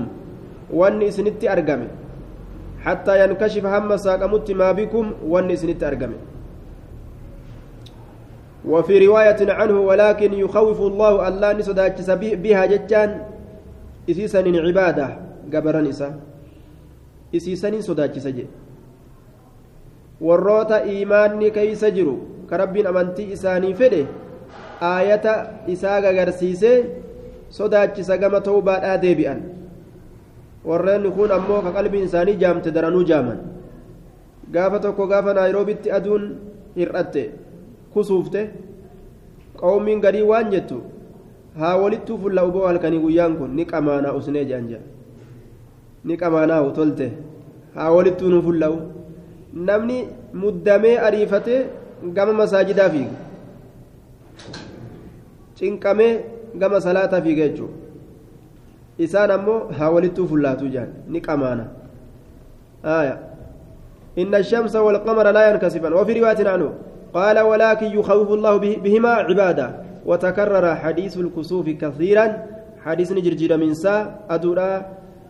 وان 0.78 1.02
إسنت 1.02 1.42
أرقمي 1.44 1.88
حتى 2.84 3.12
ينكشف 3.24 3.64
هم 3.66 3.90
ساقمت 3.96 4.48
ما 4.60 4.68
بكم 4.72 5.04
وان 5.30 5.48
أرقمي 5.82 6.18
وفي 8.68 9.06
رواية 9.06 9.40
عنه 9.58 9.76
ولكن 9.80 10.30
يخوف 10.44 10.80
الله 10.80 11.28
الله 11.28 11.52
نسداجس 11.52 12.10
بها 12.44 12.62
جتان 12.72 13.10
إسيسا 14.10 14.38
عبادة 14.38 15.08
قبر 15.54 15.74
نساء 15.80 16.31
isiisaniin 17.32 17.82
sodaachisa 17.82 18.30
jedhe. 18.30 18.50
Warroota 20.20 20.84
imaanni 20.86 21.50
keeysa 21.50 21.90
jiru 21.90 22.16
ka 22.48 22.56
rabbiin 22.56 22.86
amantii 22.86 23.32
isaanii 23.36 23.74
fedhe 23.74 24.06
aayata 24.80 25.34
isaa 25.74 26.00
gagarsiisee 26.04 26.76
sodaachisa 27.50 28.18
gama 28.18 28.40
tawbaadhaa 28.40 28.98
deebi'an. 29.02 29.40
Warreen 30.64 31.10
kun 31.12 31.30
ammoo 31.38 31.62
ka 31.62 31.72
qalbiin 31.72 32.04
isaanii 32.10 32.36
jaamte 32.42 32.70
daranuu 32.70 33.02
jaaman. 33.04 33.38
Gaafa 34.52 34.78
tokko 34.78 35.06
gaafa 35.06 35.34
naayiroobitti 35.34 35.90
aduun 35.90 36.24
hir'atte 36.76 37.30
kusuufte 37.94 38.50
qawmiin 39.60 40.00
garii 40.00 40.22
waan 40.22 40.50
jettu 40.54 40.78
haa 41.58 41.76
walittuu 41.82 42.18
fulla 42.18 42.44
uboo 42.46 42.66
halkanii 42.66 42.98
guyyaan 43.00 43.36
kun 43.36 43.50
ni 43.56 43.64
qamaanaa 43.72 44.12
usnee 44.18 44.44
jedhan 44.44 44.68
jedha 44.68 44.84
ni 46.04 46.16
qamaanaa 46.23 46.71
tolte 46.78 47.06
haa 47.75 47.90
walittuu 47.97 48.30
nu 48.35 48.42
fulla'u 48.49 48.78
namni 49.68 49.99
muddamee 50.44 50.97
ariifatee 51.09 51.61
gama 52.16 52.32
masaajidaa 52.40 52.88
fiiga 52.94 53.16
cinqamee 55.61 56.12
gama 56.64 56.80
salaataa 56.87 57.23
fiiga 57.26 57.49
jechuudha 57.49 57.76
isaan 59.06 59.30
ammoo 59.37 59.61
haa 59.78 59.90
walittuu 59.99 60.26
fullaatuu 60.32 60.73
jaan 60.78 60.90
ni 61.09 61.21
qamaana 61.28 61.66
إن 64.18 64.35
الشمس 64.35 64.76
والقمر 64.76 65.30
لا 65.30 65.50
ينكسفان 65.50 65.92
وفي 65.92 66.21
رواية 66.21 66.49
عنه 66.49 66.73
قال 67.14 67.40
ولكن 67.40 67.87
يخوف 67.87 68.28
الله 68.32 68.56
بهما 68.59 69.09
عبادة 69.09 69.66
وتكرر 70.06 70.75
حديث 70.75 71.16
الكسوف 71.16 71.66
كثيرا 71.68 72.26
حديث 72.85 73.12
نجرجر 73.12 73.56
من 73.56 73.75
سا 73.75 74.21
أدورا 74.30 74.87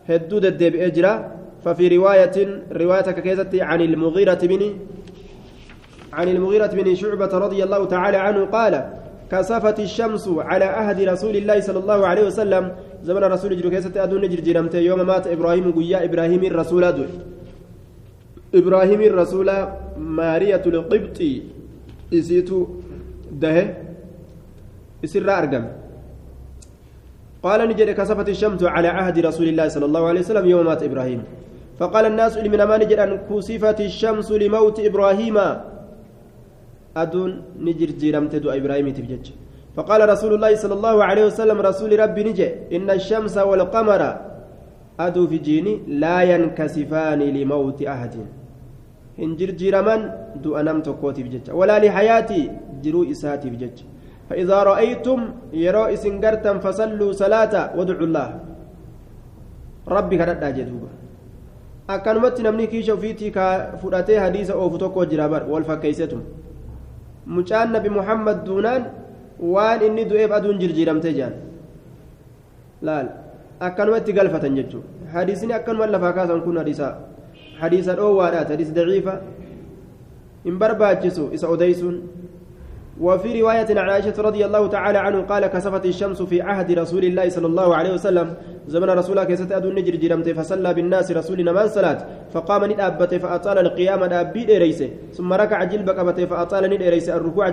هدود 0.09 0.45
الدب 0.45 0.75
أجرا 0.75 1.31
ففي 1.65 1.97
رواية 1.97 2.63
رواية 2.71 3.01
كيزتي 3.11 3.61
عن 3.61 3.81
المغيرة 3.81 4.41
بن 4.43 4.61
عن 6.13 6.27
المغيرة 6.29 6.67
بن 6.67 6.95
شعبة 6.95 7.37
رضي 7.37 7.63
الله 7.63 7.85
تعالى 7.85 8.17
عنه 8.17 8.45
قال 8.45 8.73
كسفت 9.31 9.79
الشمس 9.79 10.29
على 10.37 10.65
عهد 10.65 11.01
رسول 11.01 11.35
الله 11.35 11.59
صلى 11.59 11.79
الله 11.79 12.07
عليه 12.07 12.25
وسلم 12.27 12.71
زمن 13.03 13.23
رسول 13.23 13.51
كيزتي 13.69 14.03
أدون 14.03 14.21
نجر 14.21 14.39
جرمت 14.39 14.75
يوم 14.75 15.07
مات 15.07 15.27
إبراهيم 15.27 15.71
قيا 15.71 16.05
إبراهيم 16.05 16.43
الرسول 16.43 16.83
أدون 16.83 17.09
إبراهيم 18.55 19.01
الرسول 19.01 19.49
مارية 19.97 20.61
القبطي 20.65 21.41
إسيتو 22.13 22.67
ده 23.31 23.73
إسر 25.03 25.29
أرقم 25.37 25.65
قال 27.43 27.59
نجد 27.69 27.89
كسفت 27.99 28.27
الشمس 28.29 28.63
على 28.63 28.87
عهد 28.87 29.19
رسول 29.19 29.47
الله 29.51 29.67
صلى 29.67 29.85
الله 29.85 30.03
عليه 30.09 30.21
وسلم 30.23 30.45
يوم 30.45 30.65
مات 30.65 30.83
إبراهيم. 30.83 31.21
فقال 31.79 32.05
الناس 32.05 32.37
من 32.37 32.63
ما 32.63 32.77
نجد 32.77 32.99
أن 33.05 33.11
كسفت 33.29 33.79
الشمس 33.89 34.31
لموت 34.31 34.77
إبراهيم. 34.79 35.37
أدون 36.97 37.31
نجر 37.59 37.89
جيرمت 37.99 38.33
دو 38.35 38.49
إبراهيم 38.49 38.87
تبجج 38.97 39.25
فقال 39.75 40.09
رسول 40.09 40.31
الله 40.37 40.55
صلى 40.55 40.75
الله 40.77 40.95
عليه 41.03 41.25
وسلم 41.25 41.57
رسول 41.69 41.91
ربي 41.99 42.23
نجي 42.23 42.47
إن 42.75 42.87
الشمس 42.89 43.35
والقمر 43.37 44.01
أدو 44.99 45.27
في 45.27 45.37
جيني 45.37 45.73
لا 45.87 46.21
ينكسفان 46.21 47.19
لموت 47.19 47.79
أحد. 47.93 48.13
إن 49.23 49.35
جرجيرمن 49.35 50.01
دو 50.43 50.55
أنم 50.59 50.81
تقوتي 50.81 51.21
بجج 51.25 51.47
ولا 51.59 51.75
لحياتي 51.81 52.41
جرو 52.83 53.01
إساتي 53.11 53.49
بجج 53.49 53.77
فإذا 54.29 54.57
رأيتم 54.71 55.19
يرى 55.53 55.83
إسنقرتا 55.93 56.51
فصلوا 56.63 57.11
صلاة 57.21 57.53
وادعوا 57.77 58.07
الله 58.07 58.27
ربي 59.95 60.15
كرد 60.17 60.43
جدوبا 60.57 60.91
akkanumatti 61.87 62.43
namni 62.43 62.67
kiisha 62.71 62.93
ofiitii 62.93 63.31
ka 63.31 63.75
fudhatee 63.81 64.17
hadiisa 64.17 64.55
oofu 64.55 64.77
tokko 64.77 65.05
jira 65.05 65.27
bar 65.27 65.43
wal 65.51 65.63
fakkeeysetum 65.67 66.21
mucaan 67.27 67.71
nabi 67.75 67.89
muhammad 67.89 68.45
duunaan 68.47 68.83
waan 69.53 69.83
inni 69.87 70.05
du'eef 70.11 70.31
aduun 70.31 70.59
jirjiiramtee 70.61 71.13
jaan 71.19 71.33
laal 72.81 73.07
akkanuma 73.59 73.97
itti 74.01 74.13
galfatan 74.19 74.55
jechuudha 74.59 75.11
hadiisni 75.13 75.53
akkanuma 75.59 75.87
lafaa 75.95 76.13
kaasan 76.17 76.41
kun 76.45 76.57
hadiisa 76.61 76.87
hadiisa 77.61 77.95
dhoowwaadhaati 77.99 78.51
hadiisa 78.55 78.73
daciifa 78.79 79.13
hin 80.45 80.55
barbaachisu 80.63 81.29
isa 81.35 81.47
odeysuun 81.55 81.97
وفي 83.01 83.41
رواية 83.41 83.65
عن 83.69 83.89
عائشة 83.89 84.13
رضي 84.21 84.45
الله 84.45 84.67
تعالى 84.67 84.97
عنه 84.97 85.21
قال 85.21 85.47
كسفت 85.47 85.85
الشمس 85.85 86.21
في 86.21 86.41
عهد 86.41 86.71
رسول 86.71 87.03
الله 87.03 87.29
صلى 87.29 87.47
الله 87.47 87.75
عليه 87.75 87.93
وسلم. 87.93 88.33
زمن 88.67 88.89
رسولك 88.89 89.27
كيست 89.27 89.51
أدو 89.51 89.69
النجر 89.69 89.95
جرمت 89.95 90.29
فصلى 90.29 90.73
بالناس 90.73 91.11
رسولنا 91.11 91.51
من 91.51 91.67
صلاة. 91.67 91.99
فقام 92.33 92.65
ندأبت 92.65 93.15
فأطال 93.15 93.57
القيام 93.57 94.05
دابي 94.05 94.55
إريسه 94.57 94.89
ثم 95.13 95.33
ركع 95.33 95.63
جلب 95.63 95.89
قبت 95.89 96.19
فأطال 96.21 96.63
ند 96.69 96.81
إريسه 96.81 97.15
الركوع 97.17 97.49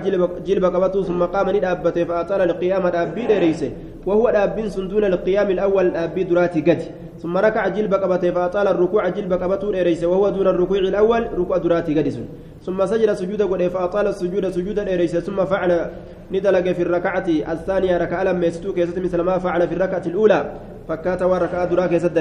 جلب 0.47 0.65
قبته 0.65 1.03
ثم 1.03 1.23
قام 1.23 1.49
ندأبت 1.49 1.99
فأطال 1.99 2.41
القيام 2.41 2.87
دابي 2.87 3.37
إريسه 3.37 3.71
وهو 4.05 4.29
دابين 4.29 4.69
سندون 4.69 5.03
القيام 5.03 5.49
الأول. 5.49 5.89
دابي 5.93 6.23
دراتي 6.23 6.61
قد. 6.61 6.81
ثم 7.21 7.37
ركع 7.37 7.67
جلب 7.67 7.93
قبته 7.93 8.31
فأطال 8.31 8.67
الركوع 8.67 9.09
جلب 9.09 9.33
قبته 9.33 9.81
إريسه 9.81 10.07
وهو 10.07 10.29
دون 10.29 10.47
الركوع 10.47 10.77
الأول 10.77 11.27
ركوع 11.39 11.57
دراتي 11.57 11.99
قد 11.99 12.07
ثم 12.65 12.85
سجد 12.85 13.13
سجود 13.13 13.41
قد 13.41 13.67
فأطال 13.67 14.07
السجود 14.07 14.49
سجودا 14.49 14.93
إريسه 14.93 15.19
ثم 15.19 15.45
فعل 15.45 15.89
ندلق 16.31 16.71
في 16.71 16.81
الركعة 16.81 17.27
الثانية 17.51 17.97
ركعة 17.97 18.23
لما 18.23 18.45
يستوك 18.45 18.79
مثل 18.79 19.21
ما 19.21 19.37
فعل 19.37 19.67
في 19.67 19.73
الركعة 19.73 20.03
الأولى. 20.05 20.51
فكات 20.91 21.21
وركعة 21.31 21.65
دراك 21.71 21.91
يسد 21.91 22.17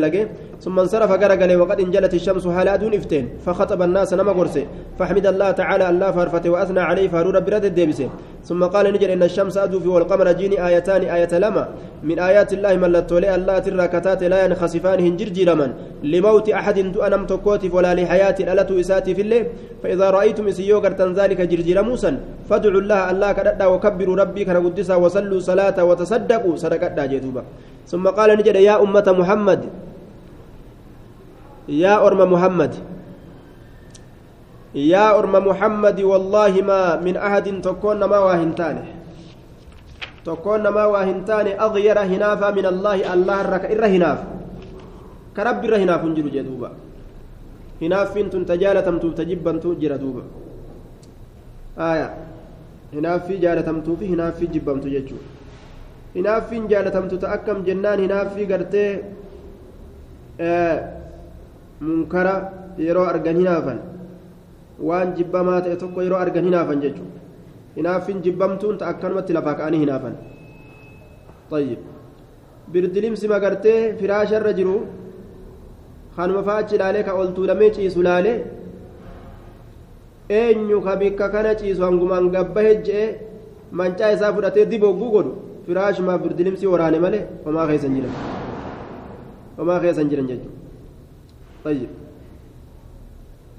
ثم 0.65 0.77
انصرف 0.79 1.11
قرقل 1.23 1.51
وقد 1.61 1.79
انجلت 1.81 2.15
الشمس 2.15 2.45
حال 2.55 2.69
دون 2.79 2.95
إفتين. 2.95 3.25
فخطب 3.45 3.83
الناس 3.83 4.15
نما 4.15 4.33
قرسي. 4.39 4.65
فحمد 4.99 5.27
الله 5.27 5.51
تعالى 5.51 5.85
الله 5.91 6.11
فارفته 6.17 6.51
وأثنى 6.51 6.81
عليه 6.81 7.09
فارور 7.09 7.37
برد 7.47 7.65
الديبسي. 7.65 8.07
ثم 8.49 8.65
قال 8.65 8.93
نجل 8.95 9.11
إن 9.11 9.23
الشمس 9.23 9.57
أدو 9.57 9.81
في 9.81 9.89
والقمر 9.89 10.33
جيني 10.33 10.57
آيتان 10.67 11.03
آية 11.17 11.33
لما. 11.45 11.65
من 12.09 12.19
آيات 12.19 12.51
الله 12.53 12.73
من 12.83 12.93
لتولي 12.93 13.35
الله 13.35 13.59
تراكتات 13.59 14.23
لا 14.33 14.39
ينخسفان 14.45 14.99
هنجرجي 15.07 15.45
لمن. 15.45 15.71
لموت 16.13 16.47
أحد 16.49 16.77
تؤنم 16.95 17.23
تكوتف 17.27 17.75
ولا 17.75 17.95
لحياة 17.95 18.39
ألت 18.53 18.71
إساتي 18.71 19.15
في 19.17 19.23
الليل. 19.23 19.45
فإذا 19.83 20.07
رأيتم 20.11 20.49
إسيوغرتن 20.49 21.13
ذلك 21.19 21.41
جرجير 21.51 21.83
موسى 21.83 22.11
فادعوا 22.49 22.81
الله 22.81 23.01
الله 23.11 23.33
كددا 23.33 23.67
وكبروا 23.67 24.17
ربي 24.23 24.45
كان 24.45 24.57
وصلوا 25.05 25.41
صلاة 25.41 25.79
وتصدقوا. 25.89 26.55
صدقة 26.57 27.07
جدوبا 27.13 27.43
ثم 27.91 28.05
قال 28.09 28.31
نجد 28.39 28.57
يا 28.57 28.79
أمة 28.83 29.07
محمد. 29.21 29.61
يا 31.69 31.95
أرم 32.07 32.21
محمد. 32.33 32.73
يا 34.75 35.19
أرم 35.19 35.35
محمد 35.51 35.99
والله 36.01 36.53
ما 36.63 36.83
من 37.03 37.17
أحد 37.19 37.47
تكون 37.67 37.99
ما 38.07 38.19
واهنتان 38.19 38.77
تكون 40.23 40.63
ما 40.69 40.85
واهنتان 40.87 41.47
أغير 41.59 41.99
هنافا 41.99 42.49
من 42.51 42.67
الله 42.67 43.15
الله 43.15 43.37
الرك 43.41 43.65
إر 43.75 43.83
كرب 45.37 45.65
إر 45.67 45.75
هناف 45.83 46.03
جل 46.07 46.29
جدوبا 46.31 46.71
هناف 47.83 48.15
تن 48.33 48.43
تجالتم 48.47 48.97
تجبا 49.19 49.53
تجر 49.59 49.93
دوبا. 49.97 50.25
آية. 51.79 52.09
هناف 52.95 53.27
في 53.27 53.35
جالتم 53.43 53.77
في 53.99 54.07
هناف 54.13 54.39
في 54.39 54.47
جبا 54.47 54.73
تججو 54.85 55.19
hinaaffiin 56.16 56.68
jaalatamtu 56.72 57.18
ta 57.24 57.28
akkam 57.36 57.64
jennaan 57.68 58.00
hinaaffii 58.06 58.46
gartee 58.52 58.90
munkara 61.88 62.36
yeroo 62.86 63.06
argan 63.14 63.38
hinaafan 63.42 63.80
waan 64.90 65.10
jibbamaa 65.18 65.60
ta'e 65.66 65.76
tokko 65.84 66.00
yeroo 66.06 66.20
argan 66.26 66.46
hinaafan 66.50 66.82
jechuudha 66.86 67.20
hinaaffiin 67.78 68.22
jibbamtuun 68.26 68.78
ta 68.80 68.86
akkanumatti 68.94 69.34
lafaa 69.40 69.56
ka'anii 69.62 69.84
hinaafan 69.86 70.16
طيب 71.52 71.78
birdilimsi 72.74 73.28
magartee 73.34 73.80
firaasharra 74.00 74.52
jiru 74.60 74.76
kanuma 76.16 76.42
fa'achi 76.48 76.76
ilaalee 76.78 77.04
ka 77.08 77.14
ol 77.22 77.28
tuulamee 77.38 77.70
ciisu 77.76 78.02
laalee 78.08 78.38
eenyu 80.40 80.80
ka 80.86 80.96
bikka 81.02 81.28
kana 81.34 81.52
ciisu 81.60 81.82
hangumaan 81.88 82.30
gabbahe 82.36 82.72
je'e 82.88 83.04
mancaa 83.80 84.10
isaa 84.16 84.34
fudhatee 84.38 84.66
dibogguu 84.72 85.12
godhu 85.16 85.34
Firaashuma 85.67 86.19
birdilimsii 86.23 86.67
waraane 86.75 86.99
malee 87.05 87.23
homaa 87.45 87.67
keessan 87.71 87.95
jiran 87.97 88.15
homaa 89.59 89.81
keessan 89.85 90.09
jiran 90.11 90.27
jechuudha 90.31 90.59
طيب 91.65 91.89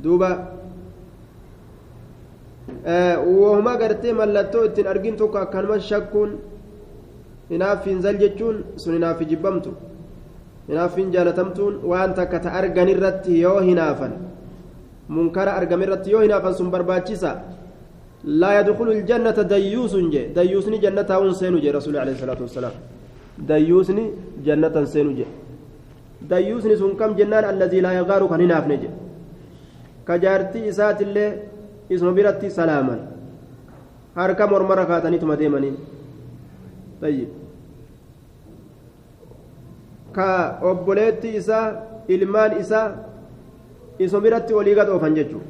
duuba 0.03 0.29
wooma 3.25 3.73
gartee 3.81 4.13
mallattoo 4.13 4.63
ittiin 4.65 4.87
argin 4.87 5.15
tokko 5.17 5.37
akkanuma 5.37 5.79
shakkuun 5.79 6.31
hinaaffiin 7.49 8.01
zal 8.01 8.17
jechuun 8.23 8.57
sun 8.81 8.93
hinaaffi 8.97 9.25
jibbamtu 9.31 9.71
hinaaffiin 10.69 11.11
jaalatamtuun 11.13 11.73
waan 11.91 12.13
takka 12.13 12.39
ta 12.39 12.49
argan 12.59 12.89
irratti 12.89 13.41
yoo 13.41 13.59
hinaafan 13.69 14.13
munkara 15.09 15.51
argame 15.59 15.83
irratti 15.85 16.11
yoo 16.11 16.21
hinaafan 16.25 16.53
sun 16.59 16.71
barbaachisa 16.73 17.31
لا 18.23 18.59
يدخل 18.59 18.87
الجنة 18.97 19.37
ديوس 19.53 19.95
جي. 20.13 20.21
ديوسني 20.37 20.77
جنة 20.77 21.31
سينو 21.31 21.57
جي 21.63 21.71
رسول 21.71 21.97
عليه 21.97 22.13
الصلاة 22.17 22.39
والسلام. 22.41 22.73
ديوسني 23.49 24.05
جنة 24.45 24.75
سينو 24.85 25.11
جي. 25.17 25.25
ديوسني 26.31 26.75
سن 26.75 26.93
كم 26.99 27.11
جنان 27.19 27.43
الذي 27.53 27.79
لا 27.81 27.91
يغار 27.99 28.21
كان 28.31 28.47
نافن 28.47 28.73
جي 28.81 28.89
كجارتي 30.07 30.69
إسات 30.69 31.01
الله 31.01 31.29
اسم 31.91 32.07
برتي 32.15 32.49
سلاما. 32.49 32.97
harka 34.15 34.47
mormara 34.47 34.83
kaataniituma 34.85 35.39
deemaniin 35.39 35.77
tayyib 37.01 37.29
ka 40.15 40.59
obboleetti 40.71 41.29
isaa 41.39 41.67
ilmaan 42.15 42.59
isaa 42.59 42.87
isuma 43.99 44.23
biratti 44.25 44.53
olii 44.53 44.75
gad 44.75 44.89
oofan 44.89 45.15
jechuudha 45.15 45.47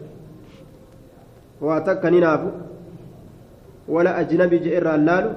waa 1.62 1.82
takka 1.82 2.12
ni 2.12 2.20
naafu 2.20 2.52
wala 3.88 4.16
ajnabi 4.16 4.60
je 4.60 4.76
irraa 4.78 4.98
laalu 4.98 5.32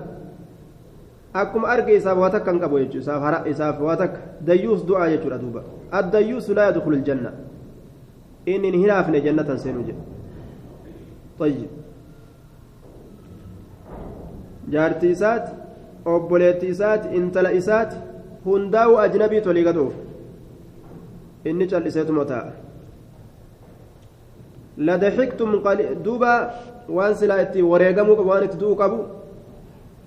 akkuma 1.42 1.68
arge 1.68 1.96
isaaf 1.96 2.18
waa 2.18 2.30
takka 2.30 2.50
hin 2.52 2.60
qabu 2.60 2.78
jechuudha 2.78 3.42
isaaf 3.52 3.80
waa 3.80 3.96
takka 3.96 4.20
dayyuus 4.40 4.86
du'aa 4.86 5.08
jechuudha 5.14 5.38
duuba 5.38 5.62
addayyuusu 6.00 6.54
laa 6.54 6.66
yadkhulu 6.70 6.96
aljanna 6.96 7.32
inni 8.46 8.70
hin 8.70 8.80
hinaafne 8.80 9.20
jannatan 9.28 9.58
seenu 9.58 9.82
jedhe 9.90 10.14
طيب 11.38 11.68
jaartii 14.72 15.10
isaati 15.10 15.52
obboleettii 16.04 16.68
isaati 16.74 17.16
intala 17.16 17.50
isaati 17.60 17.96
hundaa'u 18.44 18.98
ajnabii 19.04 19.40
tolii 19.46 19.64
gadoof 19.64 19.94
inni 21.50 21.66
calliseetuma 21.72 22.24
taa'a 22.24 22.52
لضحكتم 24.78 25.62
دوبا 26.04 26.50
وان 26.88 27.14
سلا 27.14 27.40
اتي 27.42 27.62
وريغمو 27.62 28.12
وان 28.22 28.42
اتدو 28.42 28.74
قبو 28.74 29.00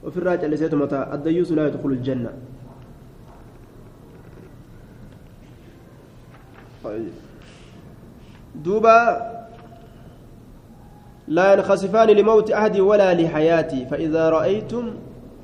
وفي 0.03 0.17
الراجع 0.17 0.47
لسيت 0.47 0.75
متى 0.75 1.07
الديوس 1.13 1.51
لا 1.51 1.67
يدخل 1.67 1.89
الجنة. 1.89 2.31
دوبا 8.55 8.99
لا 11.27 11.53
ينخسفان 11.53 12.07
لموت 12.07 12.51
أحد 12.51 12.79
ولا 12.79 13.13
لحياتي. 13.13 13.85
فإذا 13.85 14.29
رأيتم 14.29 14.85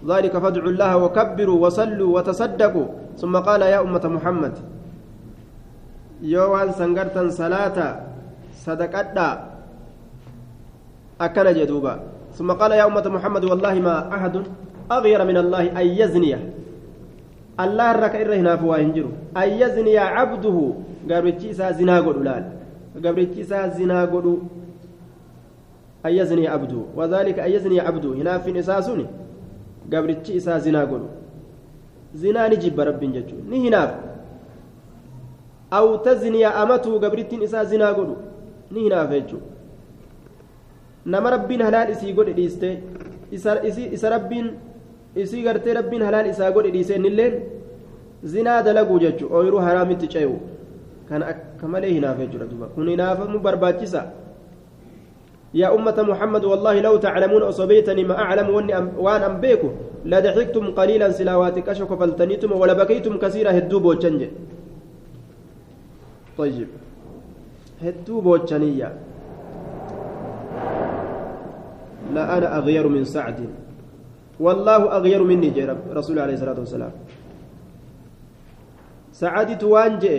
ذلك 0.08 0.38
فادعوا 0.38 0.70
الله 0.70 0.98
وكبروا 0.98 1.66
وصلوا 1.66 2.16
وتصدقوا. 2.16 2.88
ثم 3.18 3.38
قال 3.38 3.62
يا 3.62 3.82
أمة 3.82 4.08
محمد 4.08 4.54
يوان 6.22 6.72
سنغرتا 6.72 7.30
صلاة 7.30 7.78
صدقتا 8.56 9.30
أكن 11.22 11.48
جدوبا 11.54 12.00
ثم 12.34 12.52
قال 12.52 12.72
يا 12.72 12.86
أمة 12.86 13.06
محمد 13.06 13.44
والله 13.46 13.74
ما 13.80 14.10
أحد 14.16 14.44
أغير 14.92 15.26
من 15.26 15.38
الله 15.38 15.80
أن 15.82 15.88
يزني. 15.88 16.36
الله 17.60 17.92
رك 17.92 18.16
إره 18.16 18.36
هنا 18.36 18.58
فواهنجر 18.58 19.06
أن 19.38 19.50
يزني 19.62 19.98
عبده. 19.98 20.58
قبرتي 21.10 21.52
إسا 21.54 21.72
زنا 21.72 22.02
قدو 22.02 22.26
لال. 22.26 22.44
قبرتي 22.98 23.42
إسا 23.42 23.68
زنا 23.78 24.06
قدو. 24.10 24.42
أن 26.06 26.12
يزني 26.12 26.48
عبده. 26.48 26.82
وذلك 26.98 27.40
أن 27.40 27.52
يزني 27.52 27.80
عبده. 27.80 28.10
هنا 28.10 28.38
في 28.42 28.52
نساسوني 28.52 29.06
قبرتي 29.94 30.38
إسا 30.38 30.58
زنا 30.58 30.82
قدو. 30.90 31.08
زنا 32.18 32.48
نجيب 32.50 32.80
رب 32.80 33.00
ججو 33.00 33.38
ني 33.50 33.70
هناف 33.70 33.92
أو 35.74 35.96
تزني 35.96 36.42
أمته. 36.48 36.92
قبرتي 37.00 37.44
إسا 37.44 37.64
زنا 37.64 37.94
قدو. 37.94 38.33
ني 38.74 38.88
هناف 38.88 39.12
ججو 39.14 39.40
nama 41.06 41.30
rabbiin 41.36 41.62
halaal 41.62 41.90
isii 41.92 42.14
godhe 42.14 42.34
dhiiste 42.34 42.70
isa 43.32 44.10
rabbiin 44.10 44.48
isii 45.16 45.44
gartee 45.44 45.74
rabbiin 45.80 46.04
halaal 46.08 46.30
isaa 46.32 46.52
godhe 46.52 46.72
dhiise 46.72 46.96
innilleen 46.96 47.34
zinaa 48.34 48.62
dalaguu 48.64 49.00
jechu 49.06 49.28
ooyiruu 49.36 49.60
haraamitti 49.68 50.08
ce'u 50.14 50.36
kana 51.10 51.28
akka 51.34 51.68
malee 51.68 51.94
hinaaf 51.98 52.18
jechuudha 52.24 52.48
duuba 52.52 52.68
kun 52.76 52.90
hinaafamu 52.96 53.40
barbaachisa 53.40 54.04
يا 55.62 55.70
أمة 55.76 55.98
محمد 56.10 56.44
والله 56.46 56.76
لو 56.82 56.96
تعلمون 56.98 57.44
أصبيتني 57.52 58.04
ما 58.10 58.16
أعلم 58.26 58.48
وأن 58.98 59.22
أنبيكم 59.30 59.72
لضحكتم 60.06 60.64
قليلا 60.80 61.08
سلاواتك 61.12 61.70
أشك 61.70 61.92
فلتنيتم 62.00 62.52
ولبكيتم 62.52 63.14
كثيرا 63.18 63.52
هدوب 63.58 63.86
وجنج 63.86 64.22
طيب 66.38 66.68
هدوب 67.84 68.26
وجنية 68.26 68.90
لا 72.14 72.24
أنا 72.38 72.48
أغير 72.58 72.86
من 72.88 73.04
سعد 73.16 73.40
والله 74.40 74.82
أغير 74.98 75.22
مني 75.24 75.50
جرب 75.58 75.80
رسول 76.00 76.20
عليه 76.20 76.34
الصلاة 76.34 76.60
والسلام 76.64 76.94
سعد 79.12 79.50
توانجي 79.58 80.16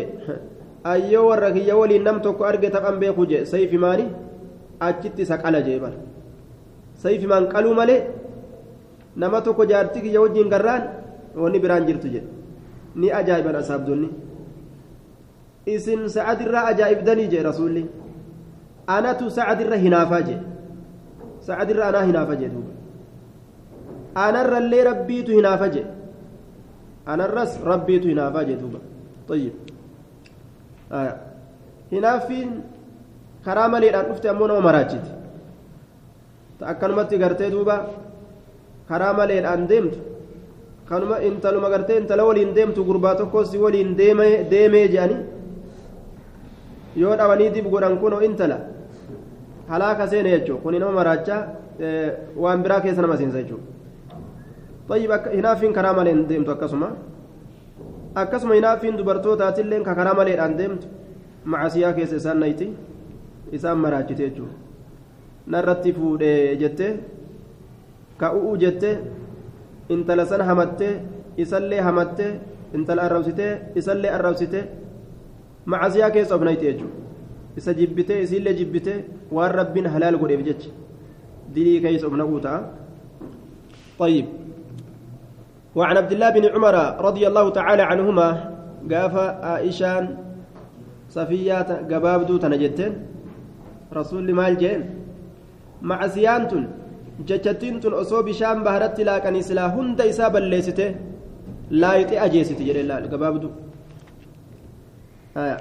أيو 0.86 1.22
ورك 1.28 1.56
يولي 1.70 1.98
نمتك 1.98 2.40
أرجت 2.50 2.76
أم 2.76 2.96
بيكو 3.02 3.24
سيف 3.52 3.72
ماني 3.84 4.06
أجت 4.82 5.16
سكالة 5.30 5.60
جيبا 5.66 5.90
سيف 7.04 7.22
من 7.32 7.44
قالوا 7.52 7.74
مالي 7.78 7.98
nama 9.16 9.40
tokko 9.40 9.64
jaartii 9.66 10.02
kiyya 10.02 10.20
wajjiin 10.20 10.48
garraan 10.50 10.82
wanni 11.42 11.58
biraan 11.62 11.86
jirtu 11.86 12.08
jedhe 12.14 12.28
ni 12.96 13.10
ajaa'iban 13.18 13.56
asaabdonni 13.62 14.08
isin 15.65 16.07
sa'adirraa 16.09 16.65
ajaa'ibdanii 16.73 17.27
jedhe 17.33 17.43
rasuulli 17.49 17.83
anatu 18.87 19.29
sa'adirra 19.39 19.77
hinaafaa 19.85 20.21
jedhe 20.29 20.49
سعد 21.47 21.69
الرا 21.71 21.89
أنا 21.89 22.01
هنا 22.05 22.21
فجدوا 22.29 22.65
أنا 24.25 24.39
الرلي 24.45 24.79
ربيت 24.91 25.29
هنا 25.37 25.51
فجد 25.61 25.87
أنا 27.11 27.23
الرس 27.25 27.53
ربيت 27.71 28.05
هنا 28.11 28.25
فجدوا 28.35 28.79
طيب 29.29 29.53
آه. 30.91 31.15
هنا 31.93 32.11
فين 32.27 32.49
كرامة 33.45 33.77
لأن 33.79 34.05
أفتي 34.11 34.29
أمونا 34.29 34.53
ومراجد 34.53 35.05
تأكلمت 36.59 37.11
قرتي 37.21 37.49
دوبا 37.53 37.77
كرامة 38.89 39.23
لأن 39.25 39.67
ديمت 39.67 39.95
kanuma 40.89 41.21
intaluma 41.21 41.69
gartee 41.69 41.97
intala 42.01 42.25
waliin 42.25 42.49
deemtu 42.57 42.81
gurbaa 42.83 43.13
tokkos 43.19 43.53
waliin 43.63 43.91
deemee 43.97 44.87
jedhani 44.93 45.17
yoo 46.96 47.16
dhawanii 47.16 47.50
dib 47.54 47.66
godhan 47.74 47.98
kunoo 48.02 48.20
intala 48.28 48.58
halaaka 49.68 50.06
seene 50.08 50.30
jechuun 50.34 50.60
kun 50.62 50.74
nama 50.80 50.92
maraacha 51.00 51.36
waan 52.42 52.62
biraa 52.64 52.80
keessa 52.80 53.02
nama 53.02 53.16
seensa 53.16 53.38
jechuudha 53.42 53.72
طيب 54.88 55.10
hinaaffiin 55.36 55.72
karaa 55.72 55.92
malee 55.96 56.14
deemtu 56.28 56.50
akkasuma 56.54 56.88
akkasuma 58.22 58.54
hinaaffiin 58.54 58.96
dubartootaatillee 58.98 59.80
ka 59.86 59.94
karaa 59.98 60.14
maleedhaan 60.18 60.58
deemtu 60.58 60.86
macasiyaa 61.52 61.92
keessa 61.96 62.16
isaan 62.20 62.38
nayti 62.42 62.66
isaan 63.56 63.78
maraachite 63.84 64.22
jechuudha 64.28 64.54
narratti 65.52 65.92
fuudhee 65.96 66.56
jettee 66.62 66.90
ka'uu 68.20 68.52
jettee 68.62 68.94
intala 69.94 70.24
san 70.26 70.42
hamattee 70.50 70.92
isallee 71.44 71.80
hamattee 71.88 72.30
intala 72.76 73.02
arrabsitee 73.08 73.52
isallee 73.80 74.10
arrabsitee 74.18 74.64
macasiyaa 75.66 76.10
keessa 76.10 76.34
of 76.36 76.42
nayti 76.42 76.64
jechuudha 76.66 76.96
isa 77.56 77.74
jibbitee 77.74 78.22
isiillee 78.22 78.54
jibbitee 78.60 78.98
waan 79.36 79.52
rabbiin 79.60 79.86
halaal 79.94 80.16
godheef 80.22 80.42
jecha 80.48 80.70
dilii 81.54 81.80
keessa 81.84 82.06
of 82.06 82.16
naquu 82.22 82.40
ta'a 82.46 82.84
طيب. 83.98 84.26
وعن 85.74 85.96
عبد 85.96 86.12
الله 86.12 86.30
بن 86.30 86.44
عمر 86.54 86.74
رضي 86.98 87.26
الله 87.26 87.46
تعالى 87.50 87.82
عنهما 87.82 88.28
قاف 88.90 89.14
عائشان 89.16 90.04
صفيات 91.10 91.70
قبابدو 91.90 92.36
تنجتين 92.36 92.92
رسول 93.94 94.34
مال 94.34 94.58
جين. 94.58 94.80
مع 95.82 96.06
سيانتن 96.06 96.64
جتتين 97.26 97.74
أصو 97.84 98.22
بشام 98.22 98.64
بهرت 98.64 99.00
لكن 99.00 99.36
إسلا 99.36 99.66
هند 99.74 100.00
إسابا 100.00 100.38
ليسته 100.38 100.94
لا 101.70 101.94
يتي 101.94 102.24
أجيسته 102.24 102.64
جل 102.64 102.90
الله 105.36 105.54
قبابدو 105.54 105.60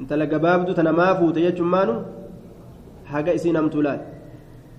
انت 0.00 0.12
لقبابدو 0.12 0.72
تنمافو 0.72 1.30
تيجمانو 1.30 2.02
haga 3.12 3.32
isiin 3.38 3.56
hamtuu 3.56 3.82
laal 3.82 4.00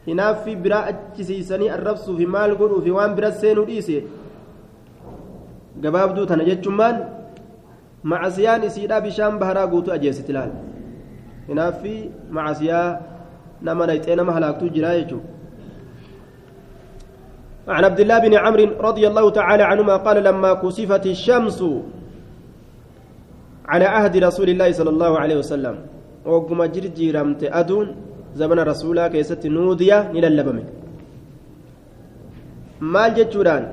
hinaaffi 0.06 0.56
biraa 0.56 0.86
achisiisanii 0.92 1.70
arrabsuu 1.78 2.18
fi 2.18 2.26
maal 2.36 2.56
godhuu 2.62 2.82
fi 2.86 2.92
waan 2.98 3.16
bira 3.18 3.32
seenuu 3.42 3.66
dhiise 3.70 3.98
gabaabduu 5.84 6.26
tana 6.32 6.48
jechummaan 6.50 7.04
macasiyaan 8.14 8.64
isiidhaa 8.70 9.02
bishaan 9.08 9.40
baharaa 9.44 9.68
guutuu 9.74 9.94
ajeessiti 9.98 10.36
laal 10.38 10.52
hinaaffi 11.52 11.94
macasiyaa 12.38 12.88
nama 13.70 13.88
nayxee 13.92 14.16
nama 14.22 14.40
halaaktuu 14.40 14.74
jira 14.80 14.98
jechuudha 15.00 15.32
عن 17.68 17.84
عبد 17.84 18.00
الله 18.00 18.18
بن 18.20 18.34
عمرو 18.34 18.66
رضي 18.80 19.08
الله 19.08 19.26
تعالى 19.40 19.64
عنهما 19.64 19.96
قال 19.98 20.24
لما 20.24 20.54
كسفت 20.54 21.06
الشمس 21.16 21.60
على 23.72 23.86
عهد 23.86 24.14
رسول 24.28 24.48
الله 24.50 24.70
صلى 24.80 24.90
الله 24.96 25.12
عليه 25.20 25.38
وسلم 25.42 25.76
وقم 26.26 26.60
جرجيرمت 26.74 27.42
أدون 27.44 27.88
زمن 28.36 28.60
رسولا 28.72 29.08
كيست 29.14 29.44
نوديا 29.56 29.98
نللبمه 30.14 30.66
maal 32.94 33.12
jechuudhaan 33.20 33.66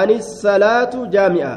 ani 0.00 0.16
salaatu 0.42 1.06
jaami'a 1.16 1.54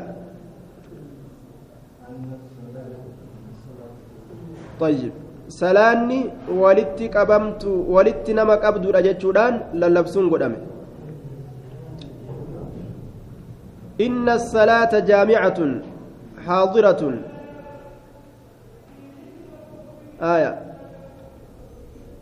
طيب 4.82 5.13
salaanni 5.62 6.20
walitti 6.62 7.06
qabamtu 7.15 7.72
walitti 7.96 8.34
nama 8.34 8.56
qabdudha 8.63 9.02
jechuudhaan 9.08 9.56
lallabsuun 9.82 10.30
godhame 10.34 10.58
inna 14.06 14.34
الصلاة 14.42 14.94
جامعة 15.00 15.60
حاضرة. 16.46 17.02
آية. 20.22 20.52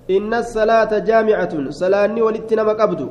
إن 0.09 0.33
الصلاة 0.33 0.91
جامعة 0.99 1.53
صلاني 1.69 2.21
ولتنما 2.21 2.73
قبض 2.73 3.01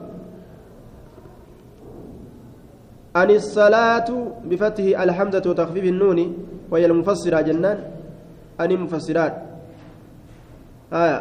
أن 3.17 3.31
الصلاة 3.31 4.09
بفتح 4.45 4.85
الحمزة 5.01 5.45
وتخفيف 5.51 5.85
النون 5.85 6.19
وهي 6.71 6.87
المفسرة 6.87 7.41
جنان. 7.41 7.79
أن 8.61 8.71
مفسرات 8.77 9.35
آية. 10.93 11.21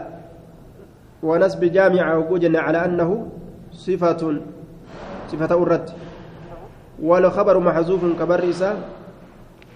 ونسب 1.23 1.61
جامعة 1.77 2.13
وجوجنا 2.17 2.59
على 2.59 2.85
أنه 2.85 3.09
صفة 3.71 4.21
صفة 5.31 5.51
الرد 5.63 5.89
والخبر 7.01 7.55
محذوف 7.59 8.01
كبرسة 8.19 8.71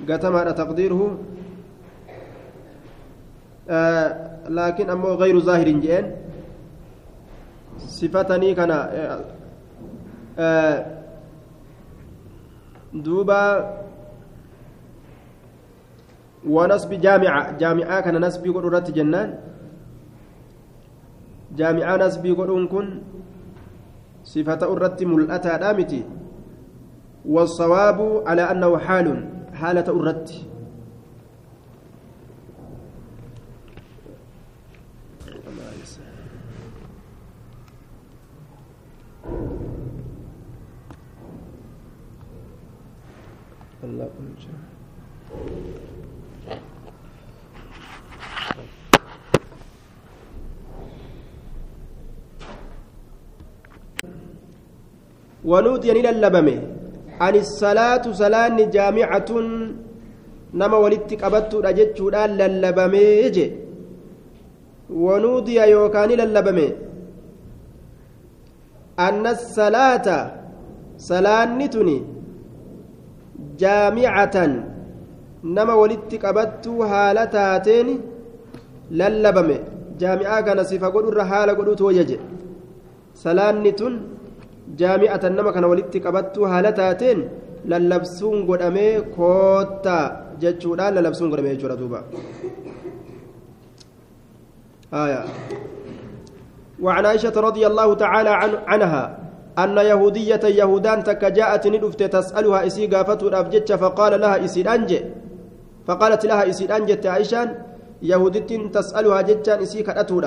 قتم 0.10 0.36
تقديره. 0.52 1.02
آه 3.70 4.10
لكن 4.50 4.90
أمو 4.90 5.08
غير 5.22 5.40
ظاهر 5.40 5.70
جئن. 5.70 6.06
صفتني 7.78 8.54
كان 8.58 8.72
آه 8.72 9.26
آه 10.40 10.78
دوبا 12.94 13.44
ونصب 16.48 16.92
جامعة 16.94 17.58
جامعة 17.58 17.98
كان 18.02 18.16
نسبي 18.26 18.50
قدرة 18.50 18.88
جنان. 18.90 19.30
جامعة 21.56 21.96
نسبي 21.98 22.32
قدرون 22.32 22.68
كن 22.68 22.88
صفة 24.24 24.62
أرت 24.72 25.04
ملأتا 25.04 25.58
دامتي. 25.58 26.21
والصواب 27.26 28.24
على 28.28 28.42
أنه 28.42 28.78
حال 28.78 29.30
حالة 29.54 29.82
الرد. 29.88 30.30
الله 43.84 44.10
إلى 55.86 56.12
للبمه 56.12 56.81
عن 57.24 57.36
الصلاة 57.44 58.06
صلاة 58.22 58.58
جامعة 58.78 59.32
نما 60.60 60.78
ولدت 60.84 61.12
قبضت 61.24 61.54
رجتشو 61.66 62.06
للبمه 62.40 63.04
يجي 63.24 63.48
ونودي 65.04 65.58
يوكان 65.74 66.10
للبمه 66.22 66.70
أن 69.08 69.24
الصلاة 69.36 70.08
صلاة 71.10 71.46
نتني 71.60 71.98
جامعة 73.64 74.36
نما 75.56 75.74
ولدت 75.82 76.12
قبضت 76.26 76.66
هالتاتين 76.92 77.88
للبمه 79.00 79.60
جامعة 80.02 80.38
كان 80.46 80.60
صفة 80.70 80.88
قدر 80.96 81.18
حالة 81.30 81.54
قدر 81.60 81.74
توجج 81.82 82.12
صلاة 83.24 83.52
نتن 83.66 83.94
jaami'atan 84.80 85.36
nama 85.36 85.52
kana 85.56 85.68
walitti 85.72 86.00
qabattuu 86.06 86.46
haala 86.52 86.72
taateen 86.80 87.20
lallabsuun 87.72 88.46
godhamee 88.50 89.02
koottaa 89.18 90.06
jechuudhaan 90.44 90.96
lallabsuun 90.98 91.30
godhamee 91.32 91.56
jechuudha 91.56 91.78
duuba 91.82 92.00
وعن 96.82 97.06
عائشة 97.06 97.36
رضي 97.38 97.64
الله 97.68 97.90
تعالى 97.94 98.30
عن 98.30 98.52
عنها 98.68 99.04
أن 99.60 99.78
يهودية 99.78 100.44
يهودان 100.44 101.04
تك 101.04 101.22
جاءت 101.26 101.68
ندفت 101.68 102.02
تسألها 102.04 102.60
إسي 102.68 102.88
قافته 102.90 103.28
الأفجتش 103.28 103.72
فقال 103.72 104.22
لها 104.22 104.46
إسي 104.46 104.62
أنجي 104.66 105.00
فقالت 105.88 106.26
لها 106.26 106.50
إسي 106.50 106.66
أنجت 106.66 107.06
عائشان 107.06 107.48
يهودت 108.02 108.52
تسألها 108.76 109.22
جتشان 109.22 109.60
إسي 109.62 109.84
كأته 109.84 110.18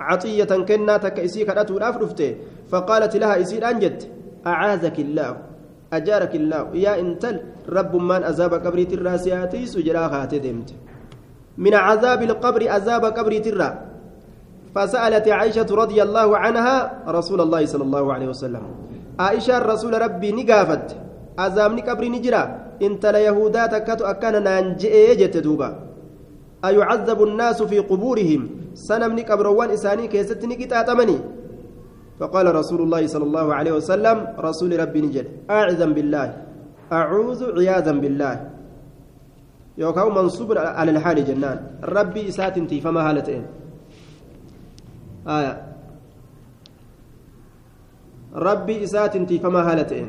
عطية 0.00 0.52
كنا 0.68 0.96
تك 0.96 1.18
إسي 1.20 1.44
كرأت 1.44 1.70
رفته 1.70 2.30
فقالت 2.68 3.16
لها 3.16 3.40
إسي 3.40 3.58
أنجت 3.58 4.00
أعاذك 4.46 4.96
الله 4.98 5.30
أجارك 5.92 6.32
الله. 6.36 6.62
يا 6.74 7.00
إنتل 7.00 7.64
رب 7.68 7.92
من 7.96 8.20
أزاب 8.24 8.54
قبري 8.54 8.84
ترى 8.84 9.18
سياتي 9.18 9.66
سجرا 9.66 10.24
دمت 10.24 10.70
من 11.58 11.74
عذاب 11.74 12.22
القبر 12.22 12.62
أزاب 12.76 13.04
قبري 13.04 13.40
ترى. 13.40 13.70
فسألت 14.74 15.26
عائشة 15.28 15.66
رضي 15.72 15.98
الله 16.02 16.28
عنها 16.38 16.76
رسول 17.08 17.40
الله 17.40 17.66
صلى 17.66 17.84
الله 17.88 18.04
عليه 18.12 18.28
وسلم. 18.28 18.64
عائشة 19.18 19.58
الرسول 19.58 19.92
ربي 19.96 20.32
نقافت. 20.32 20.86
أزامني 21.38 21.82
قبري 21.88 22.08
نجرا 22.08 22.42
إنت 22.82 23.06
ليهودا 23.06 23.66
تكتو 23.66 24.04
أكان 24.04 24.42
نانجئ 24.44 25.16
جت 25.16 25.36
دوبا. 25.40 25.70
أيعذب 26.64 27.18
الناس 27.22 27.62
في 27.62 27.78
قبورهم. 27.78 28.42
سنمني 28.74 29.22
قبروان 29.22 29.70
إساني 29.70 30.06
كيستني 30.12 30.54
كتاتمني 30.54 31.18
فقال 32.18 32.54
رسول 32.54 32.80
الله 32.82 33.06
صلى 33.06 33.24
الله 33.24 33.46
عليه 33.54 33.72
وسلم 33.72 34.34
رسول 34.38 34.70
ربي 34.80 35.00
نجد 35.00 35.26
أعزم 35.50 35.92
بالله 35.94 36.28
أعوذ 36.92 37.40
عياذا 37.58 37.92
بالله. 37.92 38.34
يوكاو 39.78 40.10
منصوب 40.10 40.58
على 40.58 40.90
الحال 40.90 41.24
جنان. 41.24 41.58
ربي 41.84 42.28
إسات 42.28 42.58
انتي 42.58 42.80
فما 42.80 43.10
هالتين 43.10 43.42
آية. 45.28 45.54
ربي 48.34 48.84
إسات 48.84 49.16
انتي 49.16 49.38
فما 49.38 49.72
هالتين 49.72 50.08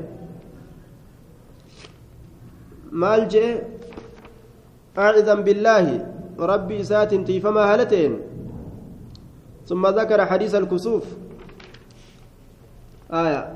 مال 2.91 3.27
جئ 3.27 3.61
أعذا 4.97 5.35
بالله 5.45 5.85
ربي 6.39 6.81
إسات 6.81 7.13
انتي 7.13 7.39
فما 7.39 7.73
هالتين 7.73 8.19
ثم 9.69 9.87
ذكر 9.87 10.25
حديث 10.25 10.55
الكسوف. 10.55 11.28
آية. 13.13 13.53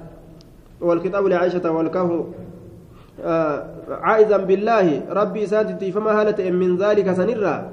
والكتاب 0.81 1.25
لعائشة 1.25 1.71
والكه 1.71 2.25
آه 3.23 3.65
عائذا 3.89 4.37
بالله. 4.37 5.01
ربي 5.09 5.45
ساتتي 5.45 5.91
فما 5.91 6.11
هلت 6.11 6.41
من 6.41 6.77
ذلك 6.77 7.13
سنرا 7.13 7.69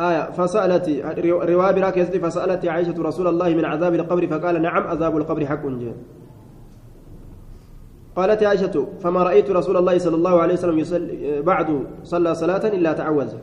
آية. 0.00 0.30
فسألت 0.30 0.88
رواية 1.26 1.72
براك 1.72 2.02
فسألت 2.02 2.66
عائشة 2.66 3.02
رسول 3.02 3.26
الله 3.26 3.48
من 3.48 3.64
عذاب 3.64 3.94
القبر 3.94 4.26
فقال 4.26 4.62
نعم 4.62 4.82
عذاب 4.86 5.16
القبر 5.16 5.46
حق 5.46 5.66
جاء 5.66 5.96
قالت 8.16 8.42
عائشة 8.42 8.88
فما 9.00 9.22
رأيت 9.22 9.50
رسول 9.50 9.76
الله 9.76 9.98
صلى 9.98 10.16
الله 10.16 10.42
عليه 10.42 10.54
وسلم 10.54 10.78
يصلي 10.78 11.42
بعد 11.42 11.86
صلى 12.02 12.34
صلاة 12.34 12.66
إلا 12.66 12.92
تعوذ. 12.92 13.34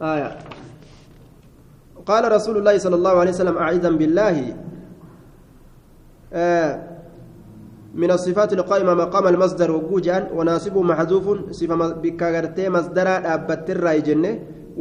آية. 0.00 0.38
قال 2.10 2.24
رسول 2.36 2.56
الله 2.58 2.76
صلى 2.84 2.96
الله 2.98 3.14
عليه 3.20 3.32
وسلم 3.36 3.56
أعيذا 3.64 3.90
بالله. 4.00 4.36
آه 6.34 6.72
من 7.94 8.10
الصفات 8.10 8.50
القائمة 8.58 8.94
مقام 8.94 9.24
المصدر 9.34 9.70
وجوجا 9.70 10.18
وناسبه 10.34 10.82
محذوف 10.82 11.26
صفة 11.50 11.74
بكاغرتي 12.02 12.64
مصدر 12.68 13.08
أبت 13.34 13.66
الرأي 13.70 14.00
جنة 14.06 14.32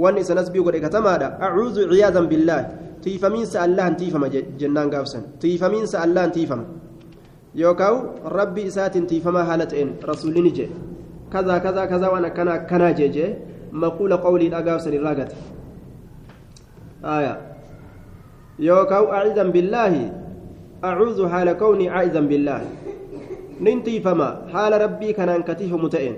واني 0.01 0.21
سنسبي 0.23 0.59
قد 0.65 0.75
إكتمادا. 0.75 1.27
أعوذ 1.41 1.77
عياذا 1.89 2.21
بالله. 2.31 2.61
تيفمين 3.05 3.45
سألان 3.45 3.97
تيفم 3.97 4.23
جنان 4.59 4.87
قافسا 4.93 5.19
تيفمين 5.41 5.85
سألان 5.85 6.29
تيفم. 6.31 6.61
يوكاو 7.55 7.95
ربي 8.25 8.61
إسات 8.67 8.97
تيفما 8.97 9.41
هالتين 9.53 9.87
رسول 10.05 10.35
نجي 10.45 10.67
كذا 11.33 11.55
كذا 11.65 11.83
كذا 11.85 12.07
وانا 12.13 12.29
كنا 12.29 12.53
كنا 12.69 12.91
جيجي 12.91 13.25
مقول 13.73 14.11
قولي 14.17 14.47
الأقاوسن 14.47 14.93
الراقت. 14.93 15.31
آية 17.04 17.40
يوكاو 18.58 19.12
أعوذا 19.12 19.42
بالله 19.42 19.92
أعوذ 20.84 21.28
حال 21.28 21.52
كوني 21.52 21.90
أعوذا 21.90 22.20
بالله 22.20 22.60
ننتي 23.60 24.00
فما 24.00 24.28
حال 24.52 24.72
ربي 24.82 25.12
كان 25.12 25.28
انكتيف 25.28 25.72
متئن 25.74 26.16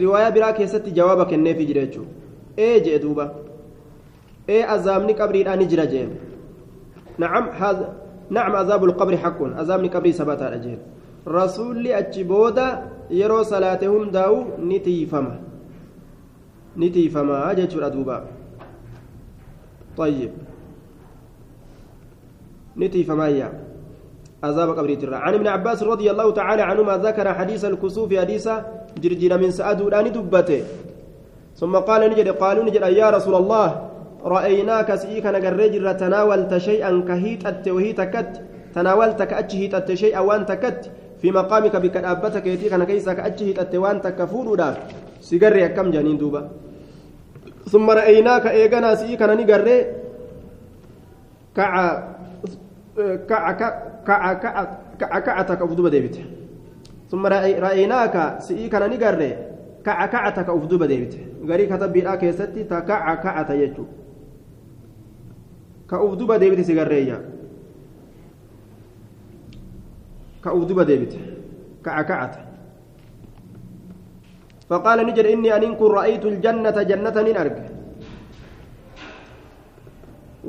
رواية 0.00 0.28
براك 0.28 0.60
يست 0.60 0.88
جوابك 0.88 1.34
النفي 1.34 1.64
جريتشو 1.64 2.04
إيه 2.58 2.82
جئدوبا 2.82 3.34
إيه 4.48 4.74
أزامني 4.74 5.12
قبري 5.12 5.42
الآن 5.42 5.66
جرى 5.68 6.08
نعم 7.18 7.48
هذا 7.48 7.94
نعم 8.30 8.56
عذاب 8.56 8.84
القبر 8.84 9.16
حق 9.16 9.42
عذاب 9.42 9.84
قبري 9.94 10.12
ثبت 10.12 10.42
على 10.42 10.78
رسول 11.28 11.86
أجبودا 11.86 12.68
يرو 13.10 13.42
صلاتهم 13.42 14.10
داو 14.10 14.44
نتيفما 14.60 15.40
نتيفما 16.76 17.52
جيتشو 17.52 17.80
أدوبا 17.80 18.24
طيب. 19.99 20.31
نتيفما 22.79 23.27
يا 23.27 23.49
عذاب 24.43 24.69
قبري 24.77 24.95
ترى 24.95 25.15
عن 25.15 25.33
ابن 25.33 25.47
عباس 25.47 25.83
رضي 25.83 26.07
الله 26.11 26.27
تعالى 26.31 26.61
عنهما 26.61 26.97
ذكر 26.97 27.27
حديث 27.33 27.61
الكسوف 27.65 28.09
حديث 28.15 28.45
جرجر 29.01 29.31
من 29.37 29.51
سعد 29.51 29.79
الآن 29.81 30.07
دبته. 30.15 30.63
ثم 31.59 31.75
قال 31.75 32.01
نجد 32.11 32.27
قالوا 32.39 32.63
نجد 32.63 32.83
يا 33.01 33.09
رسول 33.09 33.35
الله 33.35 33.67
رأيناك 34.23 34.89
سئيك 34.95 35.25
نقرجر 35.25 35.85
تناولت 35.91 36.51
شيئا 36.57 36.91
كهيت 37.07 37.43
التوهيت 37.51 37.99
كت 38.01 38.33
تناولت 38.75 39.19
كأجهيت 39.21 39.73
الشيء 39.89 40.15
وانت 40.19 40.51
كت 40.51 40.81
في 41.21 41.27
مقامك 41.31 41.75
بك 41.75 41.95
أبتك 41.97 42.45
يتيك 42.47 42.73
كيسا 42.89 43.13
كأجهيت 43.13 43.59
التوان 43.59 44.01
تكفور 44.01 44.47
سيقري 45.21 45.67
كم 45.75 45.91
جانين 45.91 46.17
دوبا. 46.17 46.68
ثم 47.71 47.89
رأيناك 47.89 48.45
إيغانا 48.47 48.95
سئيك 48.95 49.21
نقرر 49.21 49.67
كع 51.55 51.71
كع 53.29 53.43
كع 54.07 54.33
كع 54.99 55.19
كعتك 55.19 55.61
أفدوبة 55.61 55.89
ديبت 55.89 56.15
ثم 57.11 57.23
رأيناك 57.65 58.15
سئيك 58.39 58.75
نقرر 58.75 59.21
كع 59.85 60.05
كعتك 60.05 60.49
أفدوبة 60.49 60.85
ديبت 60.85 61.13
غري 61.47 61.65
كتب 61.65 61.93
بلا 61.93 62.15
كيستي 62.15 62.63
تكع 62.63 63.15
كعت 63.15 63.49
يجو 63.49 63.85
كأفدوبة 65.89 66.37
ديبت 66.37 66.61
سيغرية 66.61 67.21
كأفدوبة 70.43 70.83
ديبت 70.83 71.13
كع 71.85 72.01
كعت 72.01 72.35
فقال 74.69 74.97
نجر 75.07 75.25
إني 75.33 75.49
أن 75.55 75.75
كن 75.79 75.89
رأيت 75.97 76.25
الجنة 76.25 76.77
جنة 76.89 77.17
أرق 77.41 77.57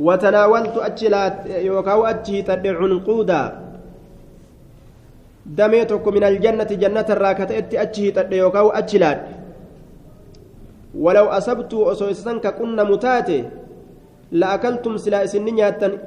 وتناولت 0.07 0.77
أجلات 0.89 1.37
يوكاو 1.69 2.01
أجي 2.13 2.43
تدع 2.43 2.75
عنقودا 2.83 3.43
دميتك 5.47 6.07
من 6.09 6.25
الجنة 6.25 6.71
جنة 6.83 7.09
الراكة 7.17 7.51
أجي 7.85 8.07
تدع 8.17 8.37
يوكاو 8.37 8.69
أجلات 8.81 9.21
ولو 10.95 11.27
أصبت 11.39 11.73
أصوصنك 11.75 12.47
كنا 12.59 12.83
متاتي 12.85 13.41
لأكلتم 14.33 14.97
سلا 14.97 15.25
إسن 15.25 15.43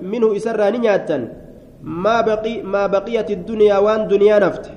منه 0.01 0.27
إسرى 0.35 0.71
نياتا. 0.71 1.17
ما 1.83 2.21
بقي 2.21 2.63
ما 2.63 2.87
بقيت 2.87 3.31
الدنيا 3.31 3.77
وان 3.77 4.07
دنيا 4.07 4.39
نفت. 4.39 4.71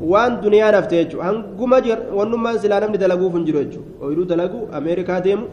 Waan 0.00 0.40
duniyaa 0.42 0.72
nafte 0.72 0.96
jechuudha. 1.04 1.24
Hanguma 1.24 1.76
wannummaan 2.18 2.58
silaa 2.58 2.80
namni 2.80 2.98
dalaguuf 2.98 3.34
hin 3.34 3.44
jiru 3.44 3.64
jechuudha. 3.64 3.90
Ooyiruu 4.04 4.24
dalagu 4.24 4.68
ameerikaa 4.72 5.20
deemu 5.20 5.46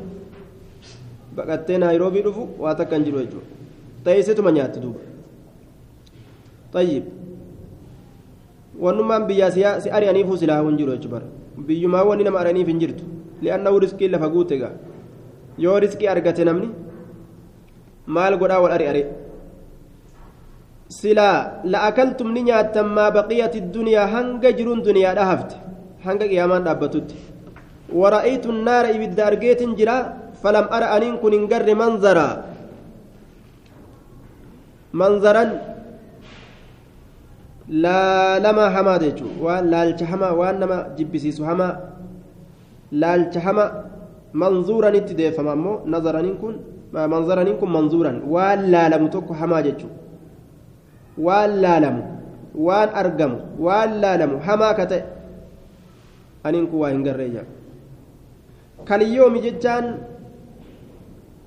baqattee 1.35 1.77
naayiroobii 1.77 2.21
dhufu 2.27 2.47
waa 2.59 2.75
takka 2.75 2.95
hin 2.95 3.05
jiru 3.05 3.19
jechuudha. 3.19 3.45
Ta'eessituma 4.03 4.51
nyaatti 4.51 4.79
duuba. 4.79 4.99
Tayyib. 6.73 7.03
Wannummaan 8.79 9.27
biyyaa 9.27 9.79
si 9.81 9.89
ari'aniifuu 9.89 10.37
silaa 10.37 10.61
hin 10.63 10.77
jiru 10.77 10.91
jechuudha 10.97 11.21
biyyumaa 11.67 12.03
wanni 12.03 12.23
nama 12.23 12.39
ari'aniif 12.39 12.67
hin 12.67 12.79
jirtu. 12.79 13.03
Li'aannahu 13.41 13.79
riskii 13.79 14.07
lafa 14.07 14.29
guute 14.29 14.57
gaa. 14.57 14.71
Yoo 15.57 15.79
riskii 15.79 16.07
argate 16.07 16.43
namni 16.45 16.69
maal 18.07 18.37
godhaa 18.37 18.59
wal 18.63 18.71
ari'are 18.71 19.01
silaa 20.99 21.37
la'akaltum 21.73 22.29
ni 22.35 22.41
nyaattan 22.49 22.87
maa 22.97 23.11
baqiyati 23.17 23.59
duniyaa 23.75 24.07
hanga 24.15 24.49
jiruun 24.57 24.79
duniyaadha 24.87 25.23
hafte 25.31 25.55
hanga 26.05 26.25
qiyaamaan 26.31 26.63
dhaabbatutti 26.67 27.15
wara'aytu 28.01 28.49
naara 28.67 28.89
ibidda 28.97 29.23
argeetin 29.29 29.71
jira 29.79 29.95
falam 30.41 30.65
ara 30.77 30.87
aniin 30.95 31.15
kun 31.21 31.33
hin 31.37 31.45
garre 31.51 31.73
manzaraa 31.83 32.33
manzaran 35.01 35.49
laalamaa 37.85 38.69
hamaa 38.75 38.97
jechuun 39.05 39.31
waan 39.45 39.65
laalcha 39.73 40.05
hamaa 40.11 40.33
waan 40.41 40.55
nama 40.63 40.77
jibbisiisu 40.97 41.41
hamaa 41.49 41.73
laalcha 43.03 43.39
hamaa 43.47 43.69
manzuuranitti 44.43 45.13
deeffama 45.19 45.51
ammoo 45.57 45.75
nazaraniin 45.93 46.37
kun 46.43 46.55
manzaraniin 47.13 47.57
kun 47.61 47.69
manzuuran 47.77 48.17
waan 48.35 48.59
laalamu 48.73 49.07
tokko 49.15 49.33
hamaa 49.41 49.61
jechuudha 49.67 50.00
waan 51.17 51.61
laalamu 51.61 52.03
waan 52.55 52.89
argamu 52.95 53.37
waan 53.59 54.01
laalamu 54.01 54.39
hamaa 54.39 54.73
ka 54.73 54.85
ta'e 54.85 55.03
aniin 56.43 56.67
kun 56.67 56.79
waa 56.83 56.91
hin 56.91 57.03
garreeyya 57.03 57.43
kaliyyoomi 58.85 59.41
jechaan 59.45 59.85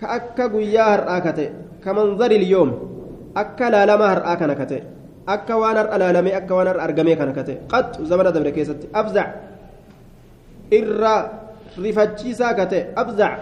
ka 0.01 0.07
akka 0.19 0.49
guyyaa 0.49 0.91
har'aa 0.91 1.21
ka 1.21 1.33
ta'e 1.33 1.49
ka 1.85 1.95
manzari 1.95 2.39
liyyoomi 2.45 2.77
akka 3.35 3.71
laalamaa 3.71 4.11
har'aa 4.15 4.37
kana 4.37 4.55
ka 4.55 4.67
ta'e 4.67 4.83
akka 5.27 5.59
waan 5.59 5.77
har'a 5.77 5.99
laalamee 5.99 6.35
akka 6.41 6.55
waan 6.55 6.69
har'a 6.73 6.85
argamee 6.89 7.17
kana 7.17 7.33
ka 7.33 7.45
ta'e 7.45 7.59
qaxxu 7.73 8.07
zamana 8.07 8.33
dabre 8.33 8.53
keessatti 8.53 8.89
abzac 8.93 9.29
irra 10.71 11.15
rifachiisaa 11.85 12.55
ka 12.55 12.67
ta'e 12.67 12.83
abzac 12.97 13.35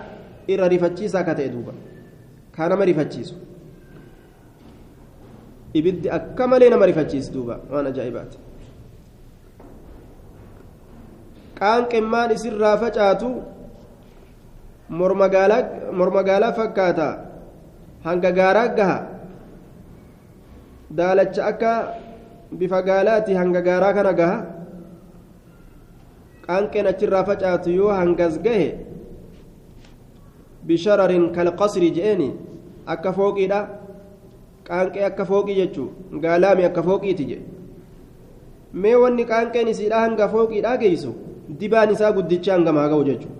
irra 0.48 0.68
rifachiisaa 0.68 1.24
ka 1.24 1.34
ta'e 1.34 1.48
duuba 1.54 1.72
kaa 2.56 2.68
rifachiisu 2.68 3.51
ibiddi 5.78 6.08
akka 6.18 6.46
malee 6.46 6.70
nama 6.70 6.86
rifachiisu 6.90 7.32
duuba 7.32 7.54
waan 7.72 7.86
ajaa'ibaati 7.90 8.38
qaanqemmaan 11.60 12.30
isirraa 12.36 12.76
facaatu 12.84 13.28
mormagaalaa 15.98 16.52
fakkaata 16.60 17.08
hanga 18.06 18.30
gaaraa 18.38 18.68
gaha 18.78 18.98
daalacha 20.98 21.42
akka 21.50 21.72
bifa 22.58 22.82
gaalaati 22.88 23.32
hanga 23.40 23.60
gaaraa 23.68 23.92
kana 23.98 24.12
gaha 24.20 24.38
qaanqeen 26.46 26.86
achirraa 26.92 27.24
facaatu 27.30 27.68
yoo 27.80 27.92
hangas 28.00 28.34
gahe 28.46 28.68
bishararin 30.66 31.24
kalqasri 31.36 31.88
je'eni 31.96 32.28
akka 32.94 33.10
fooqiidha 33.18 33.60
qaanqee 34.68 35.04
akka 35.10 35.24
fooqii 35.30 35.56
jechuu 35.60 35.88
gaalaami 36.24 36.64
akka 36.70 36.82
fooqiiti 36.88 37.24
jedhe 37.30 37.46
mee 38.84 38.94
wanni 39.02 39.24
qaanqeen 39.32 39.68
isiidha 39.74 40.04
hanga 40.04 40.28
fooqiidha 40.36 40.76
geeysu 40.84 41.12
dibaan 41.60 41.90
isaa 41.96 42.12
guddicha 42.12 42.54
hanga 42.56 42.72
maaga'u 42.78 43.04
jechuu 43.10 43.32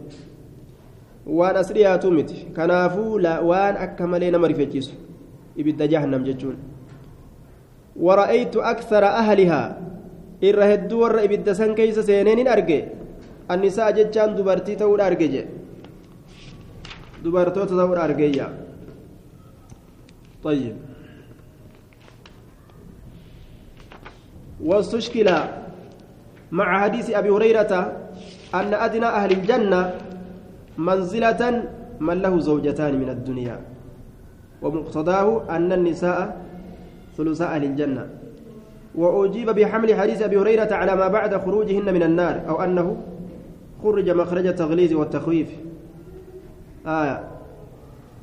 waan 1.38 1.56
as 1.62 1.72
dhiyaatu 1.78 2.10
miti 2.18 2.46
kanaafuu 2.58 3.14
waan 3.50 3.76
akka 3.86 4.06
malee 4.06 4.30
nama 4.36 4.52
rifechiisu 4.54 4.94
ibidda 5.56 5.88
jahannam 5.94 6.24
jechuun 6.28 6.56
ورأيت 7.96 8.56
أكثر 8.56 9.04
أهلها 9.04 9.62
إر 10.44 10.58
هدو 10.74 10.96
ور 11.02 11.24
إبدا 11.24 11.52
سن 11.52 11.74
كيس 11.74 11.98
سينين 12.08 12.48
أرجع 12.48 12.82
النساء 13.50 13.90
جتان 13.96 14.34
دبرتي 14.36 14.74
تقول 14.80 15.00
أرجع 15.00 15.44
دبرتو 17.24 17.64
تقول 17.64 17.98
أرجع 17.98 18.48
طيب 20.44 20.76
واستشكل 24.60 25.30
مع 26.52 26.82
حديث 26.82 27.10
أبي 27.10 27.30
هريرة 27.30 27.92
أن 28.54 28.74
أدنى 28.74 29.06
أهل 29.06 29.30
الجنة 29.32 29.94
منزلة 30.78 31.64
من 32.00 32.22
له 32.22 32.38
زوجتان 32.40 32.94
من 33.00 33.08
الدنيا 33.08 33.60
ومقتضاه 34.62 35.42
أن 35.56 35.72
النساء 35.72 36.42
ثلث 37.16 37.40
أهل 37.42 37.64
الجنة. 37.64 38.08
وأجيب 38.94 39.50
بحمل 39.50 39.94
حديث 39.94 40.22
أبي 40.22 40.36
هريرة 40.36 40.74
على 40.74 40.96
ما 40.96 41.08
بعد 41.08 41.36
خروجهن 41.36 41.94
من 41.94 42.02
النار 42.02 42.40
أو 42.48 42.62
أنه 42.62 42.96
خرج 43.82 44.10
مخرج 44.10 44.46
التغليظ 44.46 44.92
والتخويف. 44.92 45.48
آية. 46.86 47.24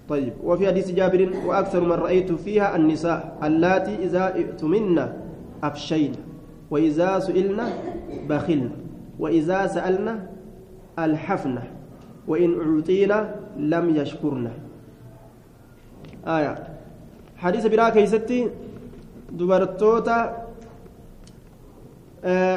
طيب. 0.10 0.34
وفي 0.44 0.68
حديث 0.68 0.92
جابر 0.92 1.30
وأكثر 1.46 1.82
من 1.82 1.92
رأيت 1.92 2.32
فيها 2.32 2.76
النساء 2.76 3.38
اللاتي 3.44 3.96
إذا 3.96 4.36
ائتمن 4.36 5.08
أفشين 5.64 6.14
وإذا 6.72 7.20
سئلن 7.20 7.60
بخلن 8.30 8.70
وإذا 9.20 9.68
سألن 9.68 10.08
الحفن 11.00 11.56
وإن 12.28 12.50
أعطينا 12.62 13.36
لم 13.58 13.86
يشكرن 13.96 14.48
آية 16.28 16.54
حديث 17.38 17.66
برا 17.68 17.90
كيستي 17.90 18.50
dubartoota 19.30 20.18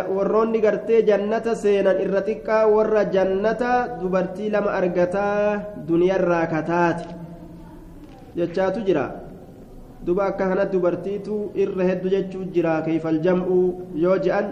warroonni 0.09 0.61
gartee 0.61 1.03
jannata 1.05 1.55
seenan 1.55 2.01
irra 2.01 2.23
xiqqaa 2.25 2.67
warra 2.75 3.05
jannata 3.05 4.01
dubartii 4.01 4.51
lama 4.51 4.71
argataa 4.81 5.61
duniyarraa 5.89 6.47
kataate 6.47 7.07
jechaatu 8.37 8.81
jira 8.89 9.22
duba 10.07 10.25
akka 10.31 10.49
kanatti 10.51 10.75
dubartiitu 10.77 11.53
irra 11.55 11.85
hedduu 11.91 12.11
jechuu 12.15 12.45
jira 12.55 12.83
keeyfal 12.87 13.19
jam'u 13.23 13.59
yoo 13.95 14.19
je'an 14.19 14.47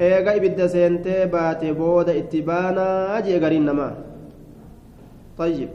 eega 0.00 0.34
ibidda 0.38 0.66
seentee 0.68 1.26
baate 1.34 1.70
booda 1.80 2.12
itti 2.20 2.42
baanaa 2.42 3.22
jee 3.22 3.38
gariin 3.38 3.64
namaa. 3.70 3.92
Tayyib. 5.38 5.70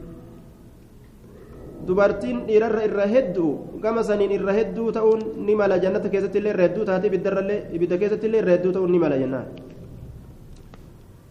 Dubartiin 1.86 2.44
dhiirarra 2.46 2.82
irra 2.84 3.06
hedduu 3.14 3.80
gama 3.80 4.02
saniin 4.04 4.30
irra 4.36 4.52
hedduu 4.52 4.92
ta'uun 4.92 5.20
ni 5.46 5.54
mala. 5.54 5.78
Jannata 5.80 6.08
keessatti 6.12 6.38
illee 6.38 6.52
irra 6.52 6.68
hedduu 6.68 6.84
taate 6.84 7.06
ibiddarrallee 7.08 7.60
ibidda 7.72 7.96
keessatti 7.98 8.26
illee 8.28 8.40
irra 8.42 8.52
hedduu 8.56 8.72
ta'uun 8.76 8.92
ni 8.92 8.98
mala 8.98 9.16
jennaan. 9.22 9.46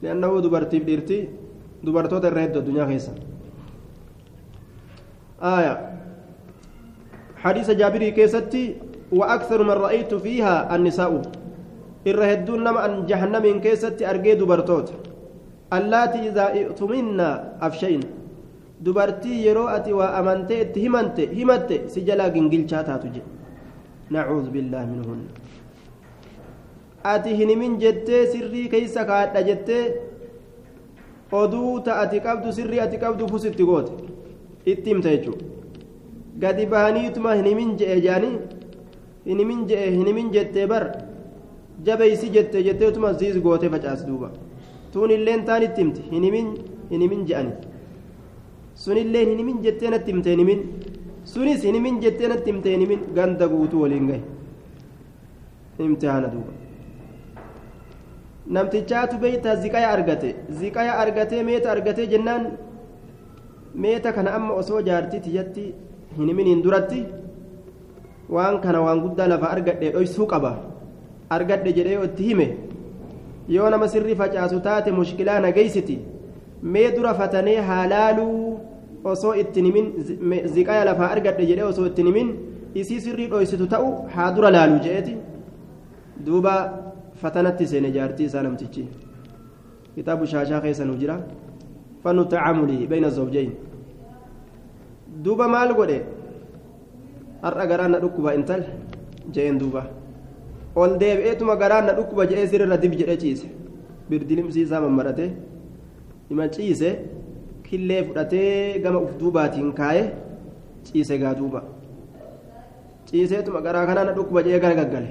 Li'annahu 0.01 0.41
dubartiif 0.41 0.83
dhiirti 0.89 1.17
dubartoota 1.85 2.27
irra 2.33 2.41
hedduu 2.47 2.61
addunyaa 2.63 2.87
keessa. 2.89 3.11
Aayaa 5.41 5.88
حديث 7.44 7.70
جابر 7.70 8.02
كيستي 8.16 8.64
وأكثر 9.12 9.60
من 9.68 9.76
رأيت 9.84 10.14
فيها 10.14 10.54
النساء 10.76 11.12
الرهدون 12.06 12.60
نما 12.64 12.80
أن 12.86 12.92
جهنم 13.10 13.44
كيستي 13.64 14.02
أرجي 14.10 14.34
دبرتوت 14.40 14.88
اللاتي 15.76 16.20
إذا 16.28 16.44
ائتمنا 16.58 17.28
أفشين 17.68 18.02
dubartii 18.84 19.46
yeroo 19.46 19.68
ati 19.68 19.92
waa 19.92 20.14
amantee 20.18 20.60
itti 20.62 20.80
himante 20.80 21.22
himatte 21.26 21.76
si 21.92 22.00
jalaa 22.08 22.28
gingilchaa 22.34 22.82
taatu 22.88 23.06
jedhe 23.14 23.30
nacuudhu 24.14 24.50
billaahi 24.54 24.88
minhun 24.90 25.20
ati 27.12 27.36
hin 27.38 27.48
himin 27.52 27.78
jettee 27.84 28.26
sirrii 28.32 28.68
keeysa 28.74 29.04
kaadha 29.10 29.42
jettee 29.48 29.84
oduu 31.40 31.80
ta 31.86 31.96
ati 32.02 32.20
qabdu 32.26 32.52
sirrii 32.58 32.80
ati 32.86 32.98
qabdu 33.04 33.28
fusitti 33.32 33.64
goote 33.70 33.92
itti 34.72 34.90
himta 34.90 35.08
jechuu 35.14 35.36
gadi 36.43 36.65
bahaniituma 36.73 37.35
hin 37.39 37.45
himin 37.51 37.71
je'e 37.79 38.01
jaanii 38.07 38.35
hin 39.29 39.39
himin 39.43 39.65
je'e 39.69 39.87
hin 39.95 40.05
himin 40.09 40.31
jettee 40.35 40.67
bar 40.73 40.83
jabeeysi 41.87 42.29
jette 42.35 42.63
jetteetuma 42.67 43.13
siis 43.19 43.41
goote 43.47 43.69
facaas 43.73 44.05
duuba 44.07 44.29
tuun 44.93 45.11
illeen 45.17 45.45
taan 45.49 45.63
itti 45.67 45.81
himti 45.81 46.01
hin 46.11 46.23
himin 46.27 46.47
hin 46.91 47.01
himin 47.05 47.25
je'ani 47.31 47.51
sunillee 48.85 49.25
hin 49.25 49.37
himin 49.41 49.57
jettee 49.65 49.89
natti 49.95 50.11
himte 50.11 50.29
hin 50.35 50.39
himin 50.43 50.61
sunis 51.33 51.63
hin 51.69 51.75
himin 51.79 51.99
jettee 52.05 52.27
natti 52.33 52.51
himte 52.51 52.69
hin 52.75 52.81
himin 52.85 53.01
ganda 53.17 53.47
guutuu 53.53 53.81
waliin 53.81 54.07
gahe 54.11 54.21
imtihaana 55.89 56.27
duuba 56.33 56.51
namtichaatu 58.55 59.17
beeyta 59.23 59.55
ziqaya 59.63 59.89
argate 59.97 60.29
ziqaya 60.61 60.93
argatee 61.03 61.43
meeta 61.49 61.71
argatee 61.75 62.07
jennaan 62.13 62.47
meeta 63.83 64.11
kana 64.17 64.31
amma 64.37 64.53
osoo 64.61 64.81
jaartii 64.87 65.19
tiyyatti 65.27 65.65
hin 66.17 66.27
himiniin 66.29 66.61
duratti 66.63 67.03
waan 68.35 68.59
kana 68.61 68.81
waan 68.85 68.99
guddaa 69.05 69.27
lafa 69.27 69.47
argadhe 69.55 69.91
dhoysuu 69.93 70.27
qaba. 70.33 70.51
Argadhe 71.29 71.73
jedhee 71.77 72.03
itti 72.05 72.23
hime. 72.29 72.47
Yoo 73.55 73.69
nama 73.69 73.87
sirri 73.87 74.15
facaasu 74.15 74.59
taate 74.67 74.91
mushkilaa 74.91 75.39
nageeysiti 75.45 75.99
mee 76.73 76.91
dura 76.95 77.13
fatanee 77.13 77.57
haalaaluu 77.69 78.59
osoo 79.03 79.33
ittiin 79.41 79.65
himin 79.65 80.47
ziqaya 80.55 80.85
lafaa 80.85 81.09
argadhe 81.15 81.45
jedhee 81.51 81.63
osoo 81.71 81.85
ittiin 81.89 82.07
himin 82.07 82.29
isii 82.75 83.01
sirrii 83.05 83.27
dhoysitu 83.31 83.67
ta'u 83.73 83.87
haa 84.15 84.31
dura 84.35 84.51
laalu 84.55 84.79
jedheeti 84.85 85.15
duuba 86.25 86.53
fatanatti 87.21 87.67
seene 87.67 87.91
jaartii 87.91 88.25
isaa 88.25 88.43
namtichi. 88.43 88.87
Kitaabu 89.95 90.25
shaashaa 90.33 90.61
keessa 90.61 90.85
nu 90.85 90.95
jira. 91.01 91.17
Fannu 92.03 92.25
tacaamulii 92.25 92.87
bayna 92.87 93.09
zawjayn 93.09 93.51
duuba 95.23 95.47
maal 95.53 95.73
godhe 95.79 95.99
har'a 97.43 97.65
garaan 97.71 97.91
na 97.93 97.99
dhukkuba 98.03 98.33
intal 98.39 98.61
je'een 99.33 99.57
duuba 99.61 99.81
ol 100.75 100.91
deebi'eetuma 101.01 101.55
garaan 101.61 101.85
na 101.87 101.93
dhukkuba 101.97 102.23
je'ee 102.31 102.47
sirrirra 102.51 102.77
dib 102.83 102.93
jedhee 102.99 103.17
ciise 103.23 103.47
birdilimsiisaa 104.09 104.81
mammadhate 104.85 105.25
ima 106.31 106.45
ciise 106.55 106.89
killee 107.67 108.03
fudhatee 108.07 108.79
gama 108.83 108.99
uf 109.05 109.13
duubaatiin 109.21 109.71
kaa'e 109.79 110.03
ciise 110.85 111.15
gaa 111.23 111.33
duuba 111.39 111.61
ciiseetuma 113.09 113.61
garaa 113.65 113.85
kanaa 113.89 114.05
na 114.09 114.13
dhukkuba 114.17 114.43
je'ee 114.45 114.59
gara 114.63 114.75
gaggale 114.81 115.09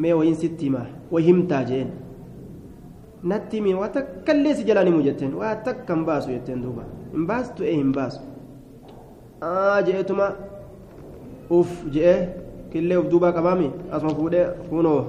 mee 0.00 0.12
wayin 0.18 0.34
sitti 0.42 0.64
himaa 0.68 0.86
way 1.12 1.22
himtaa 1.28 1.62
jeen 1.70 1.88
natti 3.22 3.56
himi 3.56 3.74
waa 3.74 3.88
takkallee 3.96 4.54
si 4.54 4.64
jalaan 4.68 4.86
himu 4.90 5.02
jetteen 5.06 5.34
waa 5.40 5.54
takka 5.68 5.94
hin 5.94 6.04
baasu 6.08 6.30
jetteen 6.34 6.62
duuba 6.62 6.82
hin 7.14 7.26
baastu 7.30 7.64
ee 7.70 7.74
hin 7.80 7.92
baasu 7.96 8.20
aa 9.48 9.82
je'eetuma 9.86 10.26
uf 11.58 11.70
je'ee 11.94 12.18
killee 12.72 12.96
uf 13.02 13.06
duubaa 13.12 13.32
qabaami 13.36 13.68
asuma 13.92 14.14
fuudhee 14.18 14.46
kunoo 14.70 15.00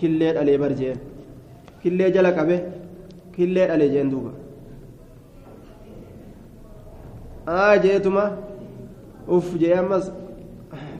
killee 0.00 0.32
dhalee 0.38 0.58
bar 0.64 0.72
jeen 0.80 0.98
killee 1.82 2.10
jala 2.16 2.32
qabe 2.38 2.56
killee 3.36 3.66
dhalee 3.70 3.88
jeen 3.94 4.10
duuba 4.14 4.30
aa 7.56 7.72
je'eetuma 7.86 8.24
uf 9.38 9.46
je'ee 9.62 9.78
ammas 9.84 10.12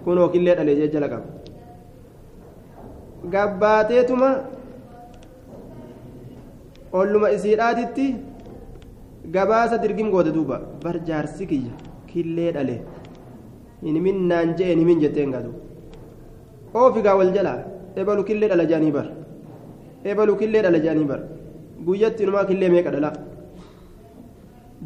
kunoo 0.05 0.29
killee 0.37 0.55
dhalee 0.59 0.77
jee 0.81 0.89
jala 0.95 1.09
qabe 1.13 1.27
gabbaateetuma 3.35 4.29
olluma 7.01 7.29
isiidhaatitti 7.37 8.07
gabaasa 9.35 9.79
dirgim 9.83 10.11
goote 10.11 10.33
duuba. 10.37 10.57
Bar 10.85 10.97
jaarsi 11.09 11.47
kiyya. 11.51 11.73
Killee 12.11 12.53
dhale. 12.55 12.77
Hinimin 13.85 14.19
naan 14.29 14.55
je'een 14.59 14.79
himin 14.83 15.01
jetteen 15.01 15.31
gadu 15.35 15.51
oofigaa 16.75 17.17
wal 17.19 17.33
jalaa. 17.37 17.59
Ebalu 17.97 18.23
killee 18.29 18.49
dhala 18.51 18.65
jaanii 18.71 18.93
bar 18.97 19.07
ebalu 20.11 20.35
killee 20.41 20.63
dhala 20.65 20.79
jaanii 20.85 21.05
bar 21.11 21.21
guyyatti 21.87 22.23
inumaa 22.25 22.45
killee 22.51 22.69
meeqa 22.75 22.91
dhala? 22.95 23.11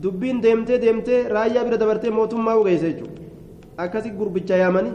Dubbiin 0.02 0.40
deemtee 0.42 0.78
deemtee 0.84 1.20
raayyaa 1.34 1.64
bira 1.66 1.76
dabartee 1.82 2.10
mootummaa 2.16 2.56
ugeesse 2.60 2.88
jechuudha 2.90 3.22
akkasi 3.84 4.10
gurbicha 4.18 4.56
yaamanii 4.62 4.92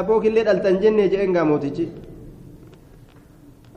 abboo 0.00 0.20
killee 0.24 0.44
dhaltan 0.48 0.76
jennee 0.82 1.08
je'een 1.12 1.32
gaa 1.36 1.44
mootichi 1.50 1.88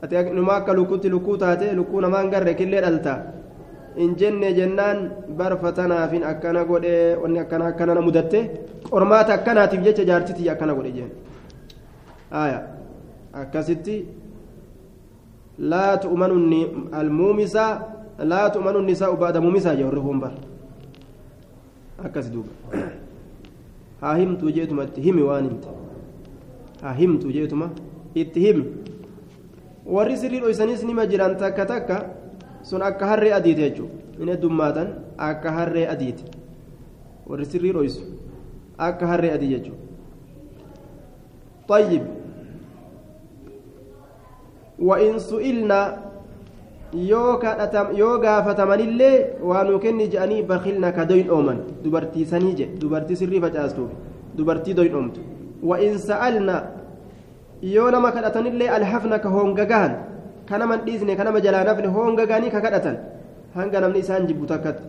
ati 0.06 0.16
numa 0.38 0.56
akka 0.62 0.74
lukkuutti 0.74 1.10
lukkuu 1.10 1.38
taate 1.38 1.74
lukkuu 1.74 2.02
namaan 2.02 2.30
garre 2.30 2.54
killee 2.54 2.82
dhalta. 2.82 3.14
In 3.98 4.16
jenne 4.20 4.54
jennaan 4.54 5.12
barfatanaafin 5.38 6.24
akkana 6.24 6.66
godhe 6.66 7.16
wanni 7.22 7.40
akkana 7.40 7.66
akkana 7.72 7.94
na 7.96 8.02
mudatte 8.02 8.40
qormaata 8.90 9.34
akkanaatiif 9.34 9.82
jecha 9.86 10.04
jaartitii 10.06 10.50
akkana 10.50 10.74
godhe 10.76 10.92
jeen. 10.92 11.10
Aya 12.32 12.60
akkasitti 13.34 13.96
laa 15.60 15.98
tu'manu 15.98 16.36
almuumisa 16.92 17.64
laa 18.20 18.50
tu'manu 18.50 18.82
nisaa'u 18.82 19.16
ba'da 19.18 19.42
muumisaa 19.42 19.76
jee 19.76 19.84
warri 19.88 20.02
kun 20.02 20.20
bar 20.20 20.34
akkas 22.04 22.28
duuba. 22.32 22.52
Haa 24.02 24.16
himtuu 24.16 24.52
jeetuma 24.52 24.84
itti 24.84 25.02
himi 25.02 25.22
waan 25.24 25.44
himte 25.50 25.68
haa 26.82 26.94
himtuu 26.94 27.32
jeetuma 27.32 27.70
itti 28.16 28.40
himi 28.40 28.66
warri 29.86 30.18
sirrii 30.18 30.40
dhoysanis 30.42 30.84
nima 30.84 31.06
jiran 31.08 31.38
takka 31.38 31.66
takka 31.66 31.98
sun 32.64 32.82
akka 32.82 33.06
harree 33.06 33.34
adiiti 33.34 33.62
jechuudha 33.62 33.94
inni 34.20 34.32
heddummaatan 34.32 34.88
akka 35.18 35.52
harree 35.58 35.88
adiiti 35.88 36.24
warri 37.30 37.46
sirrii 37.46 37.74
dhoysu 37.74 38.02
akka 38.78 39.08
harree 39.08 39.32
adii 39.32 39.50
jechuudha 39.56 39.84
طيب 41.68 42.04
وإن 44.80 45.20
سئلنا 45.20 45.82
yoo 46.94 48.18
gaafatamanillee 48.22 49.42
waan 49.42 49.68
nu 49.68 49.80
kenni 49.80 50.08
je'anii 50.08 50.44
bakilna 50.44 50.92
ka 50.94 51.06
doyin 51.06 51.30
ooman 51.30 51.58
dubartii 51.84 52.26
sanii 52.26 52.54
je 52.56 52.66
dubartii 52.82 53.16
sirrii 53.16 53.42
facaastuuf 53.42 53.90
dubartii 54.38 54.74
doyin 54.74 54.96
oomtu 54.96 55.20
وإن 55.64 55.98
سألنا 55.98 56.75
yoo 57.74 57.90
nama 57.92 58.12
kadhatanillee 58.16 58.70
alhafna 58.78 59.18
ka 59.24 59.30
honga 59.36 59.66
gahan 59.72 59.94
ka 60.50 60.58
naman 60.62 60.80
dhiisne 60.86 61.14
ka 61.20 61.24
nama 61.28 61.40
jalaa 61.46 61.64
nafne 61.70 61.88
honga 61.96 62.26
gahanii 62.30 62.52
ka 62.56 62.62
kadhatan 62.66 62.98
hanga 63.56 63.80
namni 63.84 64.00
isaan 64.06 64.28
jibbu 64.30 64.46
takkatti 64.52 64.84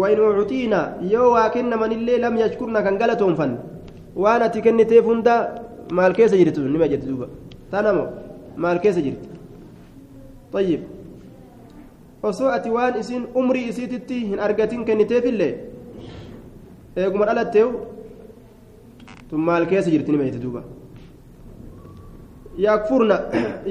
wain 0.00 0.20
ucutiina 0.28 0.80
yoo 1.12 1.30
waa 1.34 1.48
kennamanillee 1.54 2.18
lam 2.24 2.36
yashkurna 2.42 2.82
kan 2.86 2.98
galatoonfanne 3.00 3.58
waan 4.24 4.42
ati 4.46 4.60
kenniteef 4.66 5.04
hunda 5.10 5.34
maal 5.98 6.12
keessa 6.18 6.36
jirtu 6.40 6.60
nima 6.74 6.88
jirti 6.92 7.06
duuba 7.10 7.26
tanamo 7.72 8.04
maal 8.66 8.78
keessa 8.84 9.00
jirti 9.08 9.28
طيب 10.52 10.80
osoo 12.28 12.48
ati 12.56 12.70
waan 12.76 12.94
isin 13.00 13.22
umrii 13.40 13.68
isiititti 13.70 14.16
hin 14.30 14.38
argatin 14.46 14.84
kenniteefillee 14.88 15.52
eeguma 16.96 17.24
dhalatteew 17.28 17.68
tun 19.30 19.40
maal 19.48 19.66
keessa 19.72 19.90
jirti 19.94 20.10
nima 20.12 20.24
jirti 20.28 20.40
duuba 20.44 20.62
يكفرن 22.66 23.12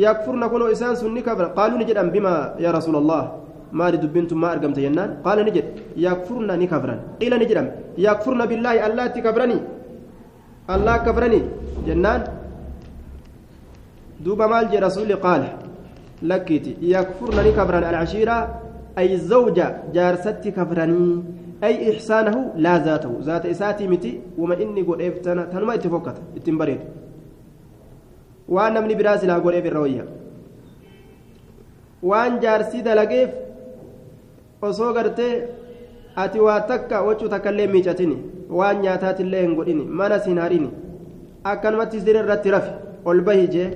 يكفرن 0.06 0.44
كنوا 0.52 0.72
إسان 0.72 0.96
سني 0.96 1.22
كفر. 1.28 1.46
قالوا 1.58 1.78
نجد 1.82 1.98
أم 1.98 2.10
بما 2.16 2.34
يا 2.64 2.72
رسول 2.78 2.96
الله؟ 3.02 3.22
ما 3.78 3.90
دبنتم 3.90 4.40
ما 4.42 4.48
أرقمت 4.54 4.80
جنان 4.80 5.10
قال 5.26 5.38
نجد 5.48 5.66
يكفرن 6.06 6.50
نكفرا 6.62 6.96
قيل 7.20 7.34
نجد 7.42 7.58
أم 7.62 7.68
يكفرن 8.06 8.42
بالله 8.50 8.74
الله 8.88 9.06
تكفرني؟ 9.16 9.58
الله 10.74 10.96
كفرني؟ 11.06 11.42
جنان 11.88 12.22
دوب 14.24 14.42
مال 14.52 14.72
رسول 14.88 15.10
قال 15.26 15.44
لكيتي 16.30 16.74
يكفرن 16.94 17.38
نكفرا 17.48 17.80
العشيرة 17.92 18.38
أي 18.98 19.14
الزوجة 19.20 19.68
جارست 19.96 20.44
كفرني 20.58 21.04
أي 21.64 21.74
إحسانه 21.92 22.36
لا 22.64 22.74
ذاته. 22.86 23.12
ذات 23.28 23.46
إساتي 23.54 23.86
متي 23.92 24.12
وما 24.40 24.56
إني 24.64 24.82
قد 24.88 25.02
إفتنا 25.02 25.44
تنما 25.52 25.74
اتفقت 25.78 26.18
إتنبريت. 26.38 26.82
Waan 28.56 28.74
namni 28.74 28.96
biraa 28.96 29.18
silaa 29.18 29.40
godheef 29.40 29.66
irra 29.70 29.80
wayya. 29.86 30.04
Waan 32.10 32.40
jaarsii 32.42 32.82
dalageef 32.88 33.30
osoo 34.62 34.94
gartee 34.94 35.48
ati 36.16 36.40
waa 36.40 36.60
takka 36.72 37.02
wachuu 37.08 37.30
takka 37.34 37.50
illee 37.52 37.68
miicatini 37.74 38.18
waan 38.60 38.82
nyaataatillee 38.84 39.42
hin 39.46 39.56
godhini 39.56 39.84
mana 40.02 40.20
siin 40.20 40.38
harini 40.44 40.70
akkanumatti 41.44 42.00
siree 42.06 42.22
irratti 42.26 42.52
rafi 42.56 42.72
ol 43.06 43.22
bahi 43.28 43.48
jee 43.56 43.68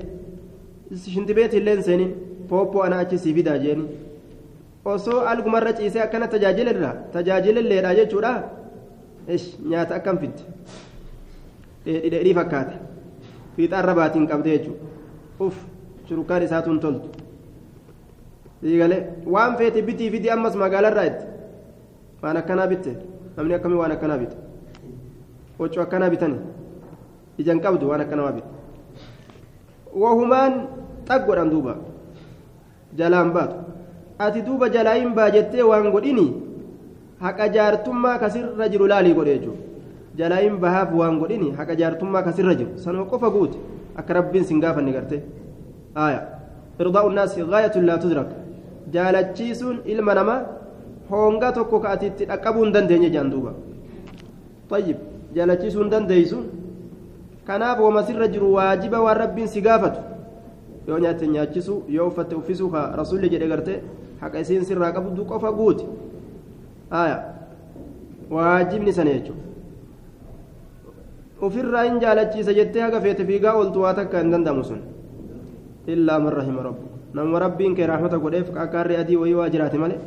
shintibeetillee 1.13 1.73
hin 1.75 1.83
seenin 1.89 2.13
pooppoo 2.49 2.81
ana 2.85 2.99
achi 3.03 3.17
sii 3.25 3.33
fidaa 3.33 3.57
jeeni. 3.65 3.85
Osoo 4.85 5.19
algumarra 5.31 5.73
ciisee 5.73 6.01
akkana 6.05 6.27
tajaajilirra 6.27 6.93
tajaajililleedha 7.13 7.95
jechuudha 7.95 8.31
nyaata 9.69 9.95
akkam 9.95 10.17
fidde 10.17 10.41
dheedhii 11.85 12.33
fakkaata 12.39 12.73
fiixaarra 13.61 13.93
baatiin 13.99 14.27
qabdee 14.31 14.57
jechuudha 14.57 14.85
uf 15.45 15.55
shurukkaan 16.09 16.43
isaatuun 16.47 16.79
toltu 16.85 17.07
diigalee 18.63 19.01
waan 19.35 19.57
feete 19.59 19.81
bitii 19.87 20.09
fidi 20.13 20.29
ammas 20.35 20.55
magaalarraa 20.63 21.05
itti 21.11 21.25
waan 22.23 22.37
akkanaa 22.41 22.67
bitte 22.73 22.91
namni 23.37 23.53
akkamii 23.57 23.79
waan 23.81 23.91
akkanaa 23.97 24.17
bite 24.23 24.35
huccuu 25.59 25.81
akkanaa 25.85 26.09
bitani 26.13 26.37
ijaan 27.43 27.59
qabdu 27.65 27.89
waan 27.91 28.01
akkanaa 28.05 28.31
bite 28.37 28.49
wahumaan 30.03 30.53
xag 31.07 31.21
godhan 31.27 31.49
duuba 31.53 31.73
jalaan 32.99 33.31
baatu 33.35 33.55
ati 34.25 34.41
duuba 34.47 34.69
jalaayin 34.75 35.11
baa 35.17 35.29
jettee 35.35 35.63
waan 35.71 35.91
godhini 35.95 36.27
haqa 37.25 37.47
jaartummaa 37.55 38.17
kasirra 38.23 38.69
jiru 38.73 38.87
laalii 38.91 39.13
godhe 39.19 39.33
jechuudha 39.37 39.61
jalaa'iin 40.17 40.57
bahaaf 40.59 40.93
waan 40.93 41.19
godhini 41.19 41.51
haqa 41.57 41.75
jaartummaa 41.75 42.23
kasirra 42.23 42.55
jiru. 42.55 42.71
Sanuma 42.77 43.05
qofa 43.05 43.29
guute 43.29 43.57
akka 43.95 44.13
rabbiin 44.13 44.43
sin 44.43 44.59
gaafanne 44.59 44.91
garte 44.91 45.21
irdaa'u 46.79 47.09
naasi 47.09 47.43
gaayatun 47.43 47.85
laa 47.85 47.97
tudrak. 47.97 48.27
Jaalachiisuun 48.93 49.81
ilma 49.85 50.13
namaa 50.15 50.41
hoongaa 51.09 51.51
tokko 51.51 51.79
ka 51.79 51.89
ati 51.95 52.05
itti 52.07 52.25
dhaqqabuu 52.25 52.63
hin 52.63 52.73
dandeenye 52.73 53.09
jedhan 53.09 53.29
duuba. 53.31 53.53
Tayyib. 54.69 54.97
Jaalachiisuu 55.35 55.81
hin 55.83 55.89
dandeeysu 55.91 56.37
kanaaf 57.47 57.79
wama 57.79 58.03
sirra 58.03 58.27
jiru 58.27 58.53
waajiba 58.53 59.01
waan 59.01 59.17
rabbiin 59.17 59.47
si 59.47 59.61
gaafatu. 59.61 59.99
Yoo 60.87 60.99
nyaatte 60.99 61.27
nyaachisu 61.27 61.83
yoo 61.89 62.07
uffatte 62.07 62.35
uffisuu 62.35 62.69
ka 62.69 62.81
rasuulli 62.99 63.29
jedhe 63.29 63.47
garte 63.47 63.73
haqa 64.21 64.39
isiin 64.39 64.65
sirraa 64.65 64.91
qabdu 64.91 65.25
qofa 65.25 65.51
guute. 65.51 65.85
Waajibni 68.31 68.93
sana 68.93 69.11
jechuudha. 69.13 69.43
Ofirraa 71.47 71.83
hin 71.87 71.99
jaalachiisa 72.03 72.53
jettee 72.59 72.81
haga 72.85 72.99
feete 73.05 73.23
fiigaa 73.29 73.53
ooltu 73.59 73.81
waa 73.85 73.93
takka 73.99 74.17
hin 74.23 74.31
danda'amu 74.33 74.63
sun 74.69 74.81
illaa 75.93 76.19
man 76.25 76.33
rahima 76.39 76.61
rabbu 76.67 76.85
nama 77.19 77.39
rabbiin 77.45 77.75
kee 77.77 77.87
raaxmata 77.91 78.17
godheef 78.25 78.47
qaqqaarree 78.57 78.97
adii 79.03 79.17
wayii 79.23 79.37
waa 79.39 79.49
jiraate 79.55 79.77
malee 79.83 79.99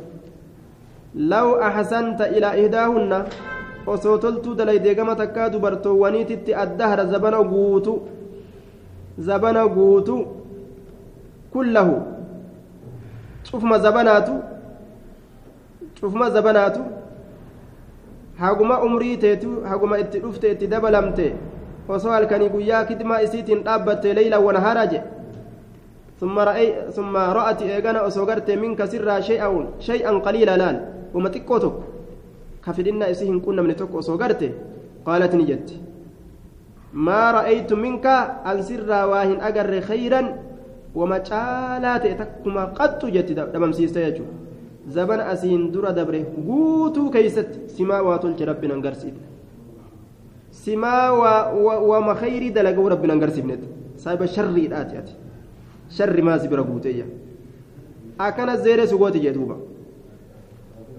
law 1.33 1.47
axsanta 1.67 2.25
ilaa 2.37 2.55
ihdaahunna 2.63 3.17
osoo 3.93 4.17
toltuu 4.23 4.55
dalaydee 4.59 4.95
gama 4.99 5.15
takkaa 5.21 5.49
dubartoowwaniititti 5.53 6.51
addahara 6.63 7.05
zabana 7.13 7.39
guutu 7.53 7.93
zabana 9.27 9.67
guutu 9.77 10.15
kullahu 11.53 11.95
cufma 13.51 13.77
zabanaatu 13.85 14.33
cufma 16.01 16.29
zabanaatu 16.37 16.81
haguma 18.39 18.81
umrii 18.83 19.17
teetu 19.17 19.61
haguma 19.69 19.99
itti 19.99 20.19
dhufte 20.19 20.51
itti 20.51 20.67
dabalamte. 20.67 21.33
Osoo 21.89 22.11
halkanii 22.11 22.49
guyyaa 22.49 22.85
kidmaa 22.85 23.19
isiitiin 23.27 23.63
dhaabbatte 23.63 24.13
leeyla 24.13 24.39
wanaharaa 24.39 24.85
jedhe 24.85 25.15
ثم 26.95 27.15
رأت 27.17 27.61
إيجانا 27.61 28.07
أسوغرت 28.07 28.51
منك 28.51 28.85
سرا 28.85 29.19
شيئا 29.19 29.49
شيئا 29.79 30.11
قليلا 30.23 30.57
لال 30.57 30.77
وما 31.13 31.29
تكوتك 31.29 31.75
كفدنا 32.65 33.11
إسيهن 33.11 33.39
كنا 33.39 33.61
من 33.61 33.75
تك 33.75 33.91
أسوغرت 33.95 34.41
قالت 35.05 35.35
نجت 35.35 35.67
ما 36.93 37.31
رأيت 37.31 37.73
منك 37.73 38.05
أن 38.47 38.61
سرا 38.61 39.03
واهن 39.11 39.41
أجر 39.41 39.81
خيرا 39.81 40.21
وما 40.95 41.17
جالات 41.17 42.03
تكما 42.19 42.63
قد 42.65 42.99
جت 43.11 43.29
دمم 43.53 43.71
سيستيجو 43.71 44.23
زبن 44.89 45.19
أسين 45.19 45.71
درا 45.71 45.91
دبره 45.91 46.23
قوتو 46.47 47.09
كيست 47.09 47.49
سما 47.77 47.99
واتلج 48.05 48.43
ربنا 48.43 48.75
نغرسيت 48.75 49.13
سما 50.51 51.09
و... 51.09 51.21
و... 51.65 51.67
وما 51.89 52.13
خيري 52.13 52.49
دلقوا 52.49 52.89
ربنا 52.89 53.13
نغرسيت 53.13 53.61
سايب 53.97 54.25
شري 54.25 54.65
الآتيات 54.69 55.09
sharri 55.89 56.21
maasi 56.21 56.47
bira 56.49 56.63
guuteeyya 56.63 57.05
akkana 58.17 58.57
zeeree 58.57 58.87
sugooti 58.87 59.19
jee 59.21 59.33
duuba 59.33 59.55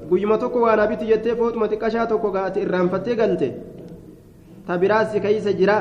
guyyuma 0.09 0.39
tokko 0.39 0.61
waan 0.62 0.80
abiti 0.80 1.07
jettee 1.11 1.34
footuma 1.37 1.66
xiqqashaa 1.68 2.07
tokko 2.07 2.30
gaate 2.30 2.59
irraanfattee 2.62 3.16
galte 3.20 3.49
ta 4.66 4.78
biraa 4.78 5.05
si 5.11 5.20
keeysa 5.20 5.53
jira 5.59 5.76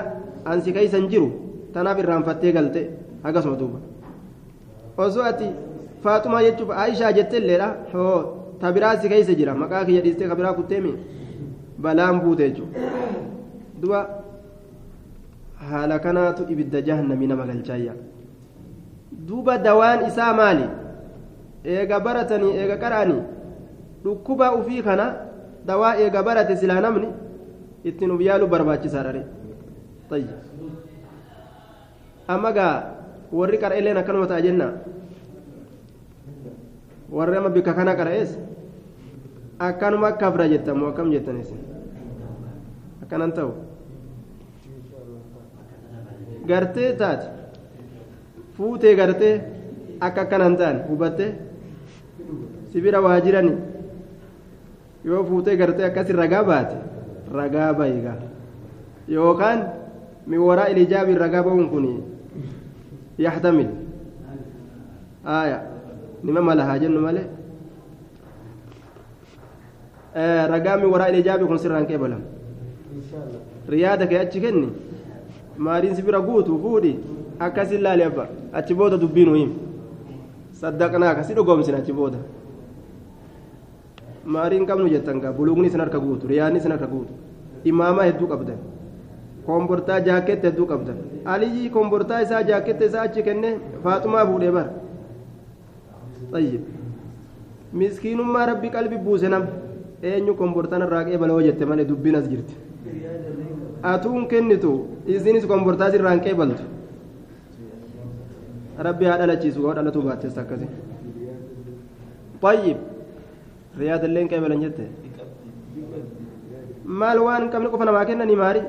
an 0.45 0.61
si 0.61 0.73
keeysa 0.73 0.97
hin 0.97 1.07
jiru 1.09 1.27
tanaaf 1.73 1.99
irraanfattee 1.99 2.51
galte 2.57 2.81
hagasuma 3.23 3.55
duuba 3.61 3.79
osoo 4.97 5.23
ati 5.31 5.47
faaxumaa 6.03 6.43
jechuuf 6.47 6.69
aayishaa 6.81 7.11
jettee 7.17 7.39
illeedha 7.43 7.69
hoo 7.93 8.19
ta 8.61 8.71
biraa 8.75 8.97
si 9.01 9.09
keeysa 9.09 9.33
jira 9.39 9.53
maqaa 9.61 9.85
kiyya 9.85 10.01
dhiistee 10.05 10.27
ka 10.31 10.35
biraa 10.39 10.53
kutteemi 10.59 10.93
balaan 11.83 12.21
buute 12.23 12.49
jechuudha 12.49 12.79
duba 13.81 13.99
haala 15.69 15.99
kanaatu 15.99 16.43
ibidda 16.49 16.81
jahannamii 16.81 17.27
nama 17.27 17.45
galchaayya. 17.51 17.93
duuba 19.27 19.57
dawaan 19.57 20.05
isaa 20.07 20.33
maali 20.33 20.65
eega 21.75 21.99
baratanii 21.99 22.53
eega 22.61 22.77
qara'anii 22.83 23.21
dhukkuba 24.03 24.53
ufii 24.59 24.81
kana 24.87 25.05
dawaa 25.65 25.95
eega 26.03 26.23
barate 26.23 26.57
silaa 26.61 26.81
namni 26.85 27.07
ittiin 27.83 28.11
uf 28.15 28.21
yaaluu 28.21 28.47
barbaachisaadha 28.47 29.23
amma 32.27 32.51
gaa 32.57 32.75
warri 33.31 33.57
qara'eleen 33.63 33.97
akkanuma 33.97 34.27
ta'a 34.27 34.41
jenna 34.45 34.67
warri 37.15 37.37
amma 37.37 37.49
bikka 37.55 37.73
kana 37.73 37.95
qara'ees 37.95 38.31
akkanuma 39.59 40.07
akka 40.11 40.27
afra 40.27 40.45
jettamu 40.51 40.85
akkam 40.91 41.07
jettanis 41.15 41.49
akkanan 43.03 43.31
ta'u 43.31 43.51
gartee 46.47 46.91
taate 46.99 47.27
fuutee 48.57 48.95
gartee 48.99 49.35
akka 49.99 50.21
akkanaan 50.27 50.55
ta'an 50.59 50.77
hubattee 50.89 51.31
sibira 52.71 52.99
waa 53.01 53.19
jirani 53.23 53.55
yoo 55.05 55.23
fuutee 55.23 55.55
gartee 55.57 55.85
akkasi 55.87 56.13
ragaa 56.13 56.43
baate 56.43 56.77
ragaa 57.31 57.73
bayigaa 57.73 58.17
yookaan 59.07 59.59
min 60.27 60.39
waraa 60.47 60.67
ilijaabiin 60.73 61.17
ragaa 61.17 61.43
ba'uun 61.47 61.69
kun 61.71 61.85
yaxtamil 63.17 63.69
aya 65.23 65.74
haa 66.33 66.79
jennu 66.79 67.01
malee 67.01 67.27
ragaa 70.53 70.77
min 70.77 70.89
waraa 70.91 71.09
ilijaabii 71.09 71.47
kun 71.47 71.59
sirraan 71.59 71.85
qeebalam 71.87 72.21
riyaada 73.69 74.07
kee 74.07 74.19
achi 74.19 74.39
kenni 74.41 74.69
maariin 75.57 75.95
sibira 75.95 76.19
guutu 76.21 76.59
fuudhi 76.63 76.93
akkasin 77.39 77.81
laali 77.83 78.03
abba 78.03 78.27
achi 78.53 78.73
booda 78.73 78.97
dubbiin 78.97 79.29
huyim 79.29 79.51
saddaqnaa 80.61 81.15
kasi 81.15 81.33
dhugoomsin 81.37 81.75
achi 81.75 81.93
booda 81.93 82.17
maariin 84.25 84.65
qabnu 84.69 84.89
jettan 84.93 85.19
gaa 85.23 85.31
buluugni 85.33 85.67
isin 85.67 85.79
harka 85.79 85.99
guutu 85.99 86.27
riyaanni 86.27 86.59
isin 86.59 86.71
harka 86.71 86.87
guutu 86.87 87.13
imaamaa 87.71 88.05
hedduu 88.09 88.27
qabdan 88.31 88.57
kombortaa 89.45 89.99
jaaketta 90.07 90.47
hedduu 90.49 90.65
qabdan 90.71 90.97
aliyyi 91.33 91.69
kombortaa 91.69 92.19
isaa 92.25 92.41
jaaketta 92.49 92.85
isaa 92.89 93.01
achi 93.09 93.23
kenne 93.27 93.49
faaxumaa 93.83 94.25
fuudhee 94.31 94.51
bara 94.57 94.71
طيب 96.35 96.61
miskiinummaa 97.79 98.45
rabbi 98.51 98.67
qalbi 98.75 98.97
buuse 99.05 99.27
nam 99.33 99.43
eenyu 100.09 100.33
kombortaan 100.41 100.83
irraa 100.85 101.03
qeebaloo 101.07 101.41
jette 101.47 101.63
malee 101.69 101.85
dubbiin 101.91 102.15
as 102.19 102.25
jirti 102.31 102.53
atuun 103.91 104.23
kennitu 104.31 104.71
isinis 105.15 105.45
kombortaa 105.51 105.89
sirraan 105.93 106.19
qeebaltu 106.25 106.63
rabbi 108.87 109.05
haa 109.09 109.17
dhalachiisu 109.21 109.59
yoo 109.65 109.73
dhalatu 109.79 109.99
baattes 110.09 110.37
akkasi 110.43 110.67
طيب 112.45 112.77
رياض 113.81 114.03
اللين 114.07 114.27
كيف 114.31 114.43
لن 114.51 114.59
جته 114.63 114.87
maal 116.99 117.17
waan 117.25 117.41
hin 117.43 117.49
qabne 117.53 117.69
qofa 117.73 117.85
namaa 117.89 118.05
kennanii 118.09 118.37
maari 118.43 118.61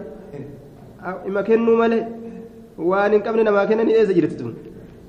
ima 1.30 1.42
kennuu 1.48 1.76
malee 1.82 2.02
waan 2.90 3.10
hin 3.14 3.22
qabne 3.26 3.42
namaa 3.48 3.66
kennanii 3.70 3.94
eessa 4.00 4.14
jirti 4.18 4.36
tun 4.40 4.52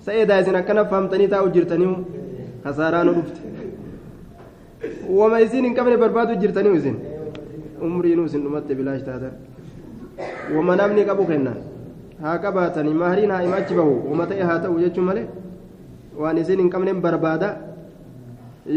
sa'eedaa 0.05 0.39
isin 0.43 0.55
akkana 0.61 0.83
faamtanii 0.93 1.27
taa'u 1.33 1.47
jirtanii 1.55 1.93
hasaaraa 2.67 3.03
nu 3.07 3.13
dhufte 3.17 3.41
wama 5.19 5.37
isin 5.45 5.63
hin 5.67 5.75
qabne 5.79 5.97
barbaadu 6.03 6.35
jirtanii 6.43 6.75
isin 6.79 6.95
umriinuu 7.87 8.25
isin 8.29 8.41
dhumatte 8.45 8.73
bilaash 8.79 9.03
taatan 9.09 9.33
wama 10.55 10.73
namni 10.81 11.05
qabu 11.09 11.23
kennan 11.31 11.57
haa 12.23 12.37
qabaatanii 12.45 12.95
maariin 13.03 13.31
haa 13.35 13.43
ima 13.47 13.57
achi 13.61 13.73
bahu 13.79 13.93
wama 14.09 14.25
ta'e 14.31 14.43
haa 14.49 14.59
ta'u 14.65 14.79
jechuun 14.83 15.05
malee 15.11 15.27
waan 16.21 16.37
isin 16.43 16.59
hin 16.63 16.69
qabne 16.75 16.93
barbaada 17.07 17.49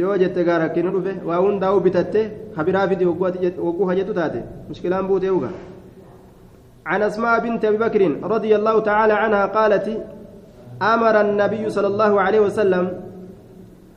yoo 0.03 0.17
jette 0.23 0.41
gaa 0.49 0.59
rakkinu 0.65 0.91
dhufe 0.97 1.13
waa 1.29 1.41
hundaa'uu 1.47 1.81
bitatte 1.89 2.21
habiraa 2.57 2.87
fidi 2.93 3.05
wagguu 3.11 3.87
hajjetu 3.91 4.15
taate 4.21 4.41
mushkilaan 4.69 5.07
buutee 5.13 5.35
uga 5.41 5.53
عن 6.91 7.03
أسماء 7.03 7.35
بنت 7.45 7.65
أبي 7.65 7.79
بكر 7.85 8.03
رضي 8.35 8.57
الله 8.57 8.77
تعالى 8.81 9.13
عنها 9.13 9.47
قالت 9.47 9.87
أمر 10.83 11.15
النبي 11.21 11.71
صلى 11.71 11.87
الله 11.87 12.13
عليه 12.21 12.41
وسلم 12.41 12.85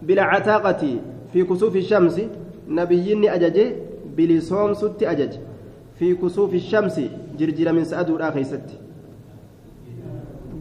بالعتاقة 0.07 0.83
في 1.33 1.43
كسوف 1.43 1.75
الشمس 1.75 2.21
نبيني 2.69 3.35
أجج 3.35 3.57
بلصوم 4.17 4.73
ست 4.73 5.03
أجج. 5.03 5.33
في 5.99 6.15
كسوف 6.15 6.53
الشمس 6.53 7.01
جرجر 7.39 7.71
من 7.71 7.83
سأد 7.83 8.09
الآخر 8.09 8.43
ست 8.43 8.69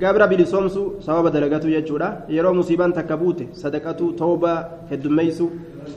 gabra 0.03 0.26
bilisoomsu 0.26 0.99
sababa 1.07 1.30
dalagatu 1.30 1.70
jechuudha 1.70 2.26
yeroo 2.36 2.55
musiibaan 2.59 2.93
takka 2.93 3.16
buute 3.16 3.45
sadaqatu 3.62 4.12
tooba 4.20 4.53
heddummeeysu 4.90 5.47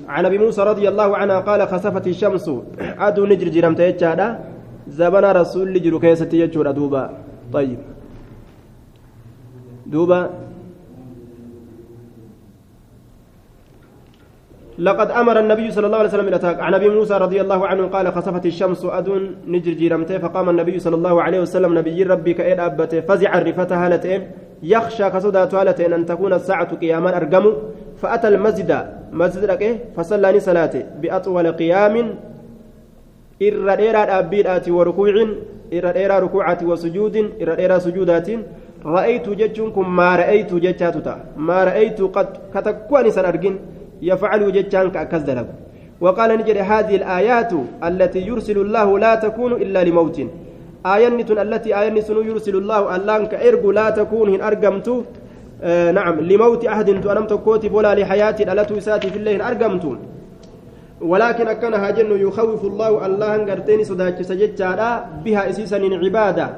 عن 0.08 0.26
أبي 0.26 0.38
موسى 0.38 0.62
رضي 0.64 0.90
الله 0.90 1.18
عنه 1.18 1.40
قال 1.40 1.68
خسفت 1.68 2.08
الشمس. 2.08 2.50
أدو 3.08 3.26
نجر 3.26 3.48
جرمت 3.50 3.82
زبنا 4.88 5.32
رسول 5.32 5.74
لجر 5.74 6.00
كيست 6.00 6.34
يجور 6.34 6.72
دوبا. 6.72 7.04
طيب. 7.54 7.80
دوبا 9.86 10.30
لقد 14.80 15.12
أمر 15.12 15.40
النبي 15.40 15.72
صلى 15.72 15.86
الله 15.88 15.98
عليه 15.98 16.10
وسلم 16.10 16.26
بالاتاك 16.26 16.60
عن 16.60 16.74
أبي 16.74 16.90
موسى 16.90 17.14
رضي 17.14 17.42
الله 17.42 17.68
عنه 17.68 17.88
قال 17.88 18.14
خسفت 18.14 18.46
الشمس 18.46 18.86
أدون 18.86 19.36
نجر 19.48 19.74
جرمته 19.74 20.18
فقام 20.18 20.50
النبي 20.50 20.80
صلى 20.80 20.96
الله 20.96 21.22
عليه 21.22 21.40
وسلم 21.40 21.78
نبي 21.78 22.04
ربي 22.04 22.34
كأيد 22.34 22.60
أبته 22.60 23.00
فزع 23.02 23.40
رفتها 23.40 23.86
هالتين 23.86 24.22
يخشى 24.64 25.10
كسودات 25.10 25.54
هالتين 25.56 25.94
أن 25.94 26.06
تكون 26.06 26.34
الساعة 26.34 26.76
قياما 26.76 27.18
أرقم. 27.18 27.54
فأتى 28.02 28.28
المسجد 28.28 28.72
مسجد 29.12 29.44
لك 29.44 29.80
فصلاني 29.96 30.40
بأطول 31.02 31.52
قيام 31.52 32.16
irra 33.40 33.76
dheeraa 33.76 34.06
dhaabbiidhaati 34.08 34.72
warukuucin 34.72 35.32
irra 35.78 35.92
dheeraa 35.94 36.20
rukuucaati 36.24 36.66
wasujuudin 36.66 37.26
irra 37.40 37.56
dheeraa 37.56 37.80
sujuudaatiin 37.80 38.46
ra'aytu 38.86 39.36
jechuun 39.36 39.72
kun 39.76 39.90
maa 39.98 40.18
ra'aytu 40.22 40.60
jechaatu 40.66 41.02
ta'a 41.08 41.20
maa 41.36 41.66
ra'aytu 41.66 42.10
ka 42.10 42.24
jechaan 44.52 44.92
ka 44.92 45.00
akkas 45.06 45.24
dalagu 45.26 45.54
وقال 46.02 46.38
نجد 46.38 46.58
هذه 46.58 46.96
الآيات 46.96 47.52
التي 47.84 48.20
يرسل 48.28 48.58
الله 48.58 49.00
لا 49.00 49.16
تكون 49.16 49.52
إلا 49.64 49.84
لموت. 49.84 50.18
آية 50.86 51.08
التي 51.08 51.80
آية 51.80 51.94
يرسل 52.10 52.56
الله 52.56 52.96
ألانك 52.96 53.34
إرجو 53.34 53.72
لا 53.72 53.90
تكون 53.90 54.30
هن 54.30 54.42
أرقمت 54.42 54.88
آه 55.64 55.92
نعم 55.92 56.20
لموت 56.20 56.66
أحد 56.66 57.02
تؤنمت 57.02 57.34
كوتب 57.34 57.74
ولا 57.74 57.96
لحياة 57.96 58.36
ألت 58.42 58.80
ساتي 58.80 59.10
في 59.10 59.18
الله 59.18 59.48
أرقمت 59.48 59.86
ولكن 61.02 61.48
أكن 61.48 61.74
هاجن 61.74 62.12
يخوف 62.28 62.66
الله 62.66 63.06
الله 63.06 63.34
قرتين 63.50 63.84
صداك 63.84 64.22
سجدتا 64.22 65.06
بها 65.26 65.50
إسيسا 65.50 65.76
عبادة 66.04 66.50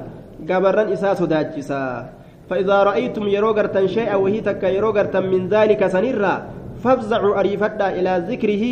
قبرا 0.49 0.93
إسا 0.93 1.13
صداكسا 1.13 2.09
فإذا 2.49 2.83
رأيتم 2.83 3.27
يروغرتا 3.27 3.87
شيئا 3.87 4.15
وهي 4.15 4.41
تك 4.41 4.63
يروغرتا 4.63 5.19
من 5.19 5.47
ذلك 5.49 5.87
سنرا 5.87 6.35
فافزعوا 6.83 7.39
أريفتا 7.39 7.87
إلى 7.97 8.11
ذكره 8.29 8.63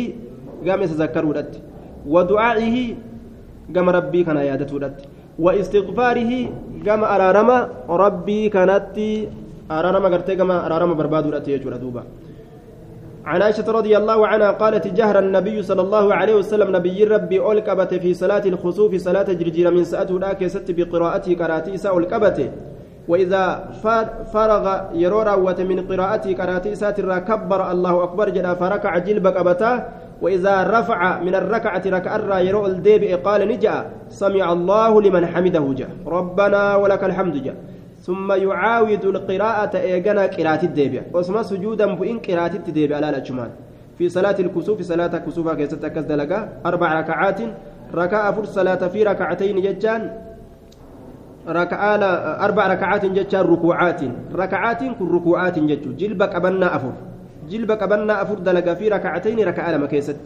قام 0.66 0.82
يتذكروا 0.82 1.42
ودعائه 2.06 2.76
قام 3.74 3.86
ربي 3.98 4.20
كان 4.24 4.36
يادته 4.36 4.74
واستغفاره 5.44 6.32
قام 6.86 7.02
أرارما 7.14 7.58
ربي 7.88 8.40
كانت 8.54 8.96
أرارما 9.70 10.08
قرتي 10.12 10.34
قام 10.40 10.50
أرارما 10.50 10.94
بربادو 10.94 11.30
يجور 11.54 11.76
دوبا. 11.82 12.02
عن 13.26 13.42
عائشة 13.42 13.72
رضي 13.72 13.96
الله 13.96 14.26
عنها 14.26 14.50
قالت 14.50 14.86
جهر 14.86 15.18
النبي 15.18 15.62
صلى 15.62 15.82
الله 15.82 16.14
عليه 16.14 16.34
وسلم 16.34 16.76
نبي 16.76 17.04
ربي 17.04 17.38
أولكبت 17.40 17.94
في 17.94 18.14
صلاة 18.14 18.44
الخسوف 18.46 18.94
صلاة 18.94 19.28
جرجير 19.40 19.70
من 19.70 19.84
سأته 19.84 20.18
لا 20.18 20.48
ست 20.48 20.70
بقراءته 20.70 21.34
كراتي 21.34 21.88
أولكبته 21.88 22.48
وإذا 23.08 23.42
فرغ 24.34 24.64
يرورا 24.94 25.36
من 25.70 25.78
قراءته 25.86 26.32
كراتي 26.32 26.74
ساتر 26.74 27.18
كبر 27.18 27.60
الله 27.72 27.94
أكبر 28.02 28.26
جدا 28.30 28.54
فركع 28.54 28.98
جلبك 28.98 29.36
أبتا. 29.36 29.72
وإذا 30.22 30.80
رفع 30.80 31.20
من 31.20 31.34
الركعة 31.34 31.82
ركع 31.86 32.40
يرو 32.40 32.66
الديب 32.66 33.02
قال 33.20 33.48
نجا 33.48 33.76
سمع 34.08 34.52
الله 34.52 35.02
لمن 35.02 35.26
حمده 35.26 35.64
جاء 35.76 35.90
ربنا 36.06 36.76
ولك 36.76 37.04
الحمد 37.04 37.36
جاء 37.44 37.56
ثم 38.00 38.32
يعاود 38.32 39.04
القراءة 39.04 39.76
إيجانا 39.76 40.22
قراءة 40.26 40.62
الديبيا 40.64 41.02
واسمى 41.12 41.42
سجودا 41.44 41.86
بإن 41.94 42.18
قراءة 42.18 42.54
الديبيا 42.68 42.96
على 42.96 43.08
الأجمال. 43.10 43.50
في 43.98 44.08
صلاة 44.08 44.36
الكسوف 44.40 44.82
صلاة 44.82 45.14
كسوفا 45.18 45.54
كيست 45.54 45.86
كزدلقا 45.86 46.48
أربع 46.66 47.00
ركعات 47.00 47.40
ركع 47.94 48.30
فر 48.32 48.44
صلاة 48.44 48.82
في 48.88 49.02
ركعتين 49.02 49.60
ججان 49.60 50.02
ركعة 51.45 51.95
أربع 52.45 52.63
ركعات 52.73 53.03
ججان 53.05 53.43
ركوعات 53.53 54.01
ركعات 54.29 54.81
كن 54.97 55.07
ركوعات 55.15 55.59
ججو 55.59 55.91
جلبك 55.97 56.35
أبنا 56.35 56.67
أفر 56.75 56.93
جلبك 57.49 57.81
أبنا 57.83 58.13
أفر 58.21 58.37
دلقا 58.45 58.73
في 58.77 58.85
ركعتين 58.93 59.39
ركعة 59.49 59.69
لما 59.73 59.87
كيست 59.89 60.21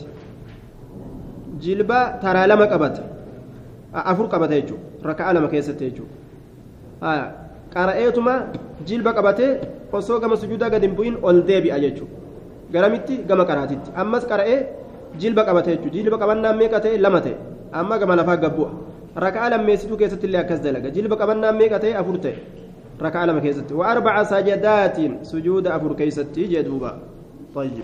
جلبا 1.64 2.00
ترى 2.20 2.44
لما 2.48 2.66
قبت 2.72 2.96
أفر 3.96 4.26
قبت 4.26 4.52
يجو 4.52 4.78
ركعة 5.06 5.32
لما 5.34 5.48
كيست 5.48 5.82
يجو 5.82 6.04
آه 7.04 7.46
qara'eetuma 7.76 8.34
jilba 8.88 9.12
qabatee 9.18 9.52
osoo 9.92 10.20
gama 10.24 10.36
sujuudaa 10.42 10.70
gadi 10.74 10.88
hin 10.88 10.96
bu'in 10.96 11.16
ol 11.30 11.42
deebi'a 11.50 11.80
jechuudha 11.84 12.16
garamitti 12.76 13.18
gama 13.30 13.46
qaraatitti 13.50 13.92
ammas 14.04 14.28
qara'ee 14.32 14.60
jilba 15.24 15.44
qabate 15.48 15.70
jechuudha 15.76 15.96
jilba 15.98 16.18
qabannaan 16.22 16.56
meeqa 16.62 16.80
ta'e 16.86 16.98
lama 17.06 17.20
ta'e 17.26 17.36
amma 17.82 17.98
gama 18.02 18.16
lafaa 18.20 18.38
gabbu'a 18.46 18.72
illee 20.27 20.41
akkas 20.41 20.61
dalaga 20.63 20.91
jilba 20.91 21.17
qabannaan 21.17 21.57
meeqa 21.57 21.79
ta'e 21.81 21.95
afur 21.95 22.19
ta'e 22.19 22.37
raka'aa 23.01 23.27
lama 23.27 23.41
keessatti 23.41 23.75
wa 23.75 23.87
arbaca 23.91 24.25
sajadaatiin 24.25 25.25
sujuuda 25.25 25.75
afur 25.75 25.95
keessatti 25.97 26.49
jedhuuba 26.49 26.99
طيب 27.55 27.83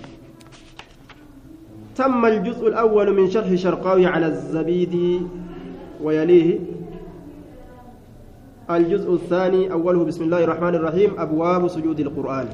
تم 1.97 2.27
الجزء 2.27 2.69
الأول 2.69 3.17
من 3.17 3.31
شرح 3.31 3.55
شرقاوي 3.55 4.07
على 4.07 4.27
الزبيد 4.27 5.27
ويليه 6.03 6.59
الجزء 8.71 9.15
الثاني 9.15 9.73
أوله 9.73 10.05
بسم 10.05 10.25
الله 10.25 10.45
الرحمن 10.45 10.75
الرحيم 10.75 11.11
أبواب 11.19 11.69
سجود 11.69 12.01
القرآن 12.01 12.47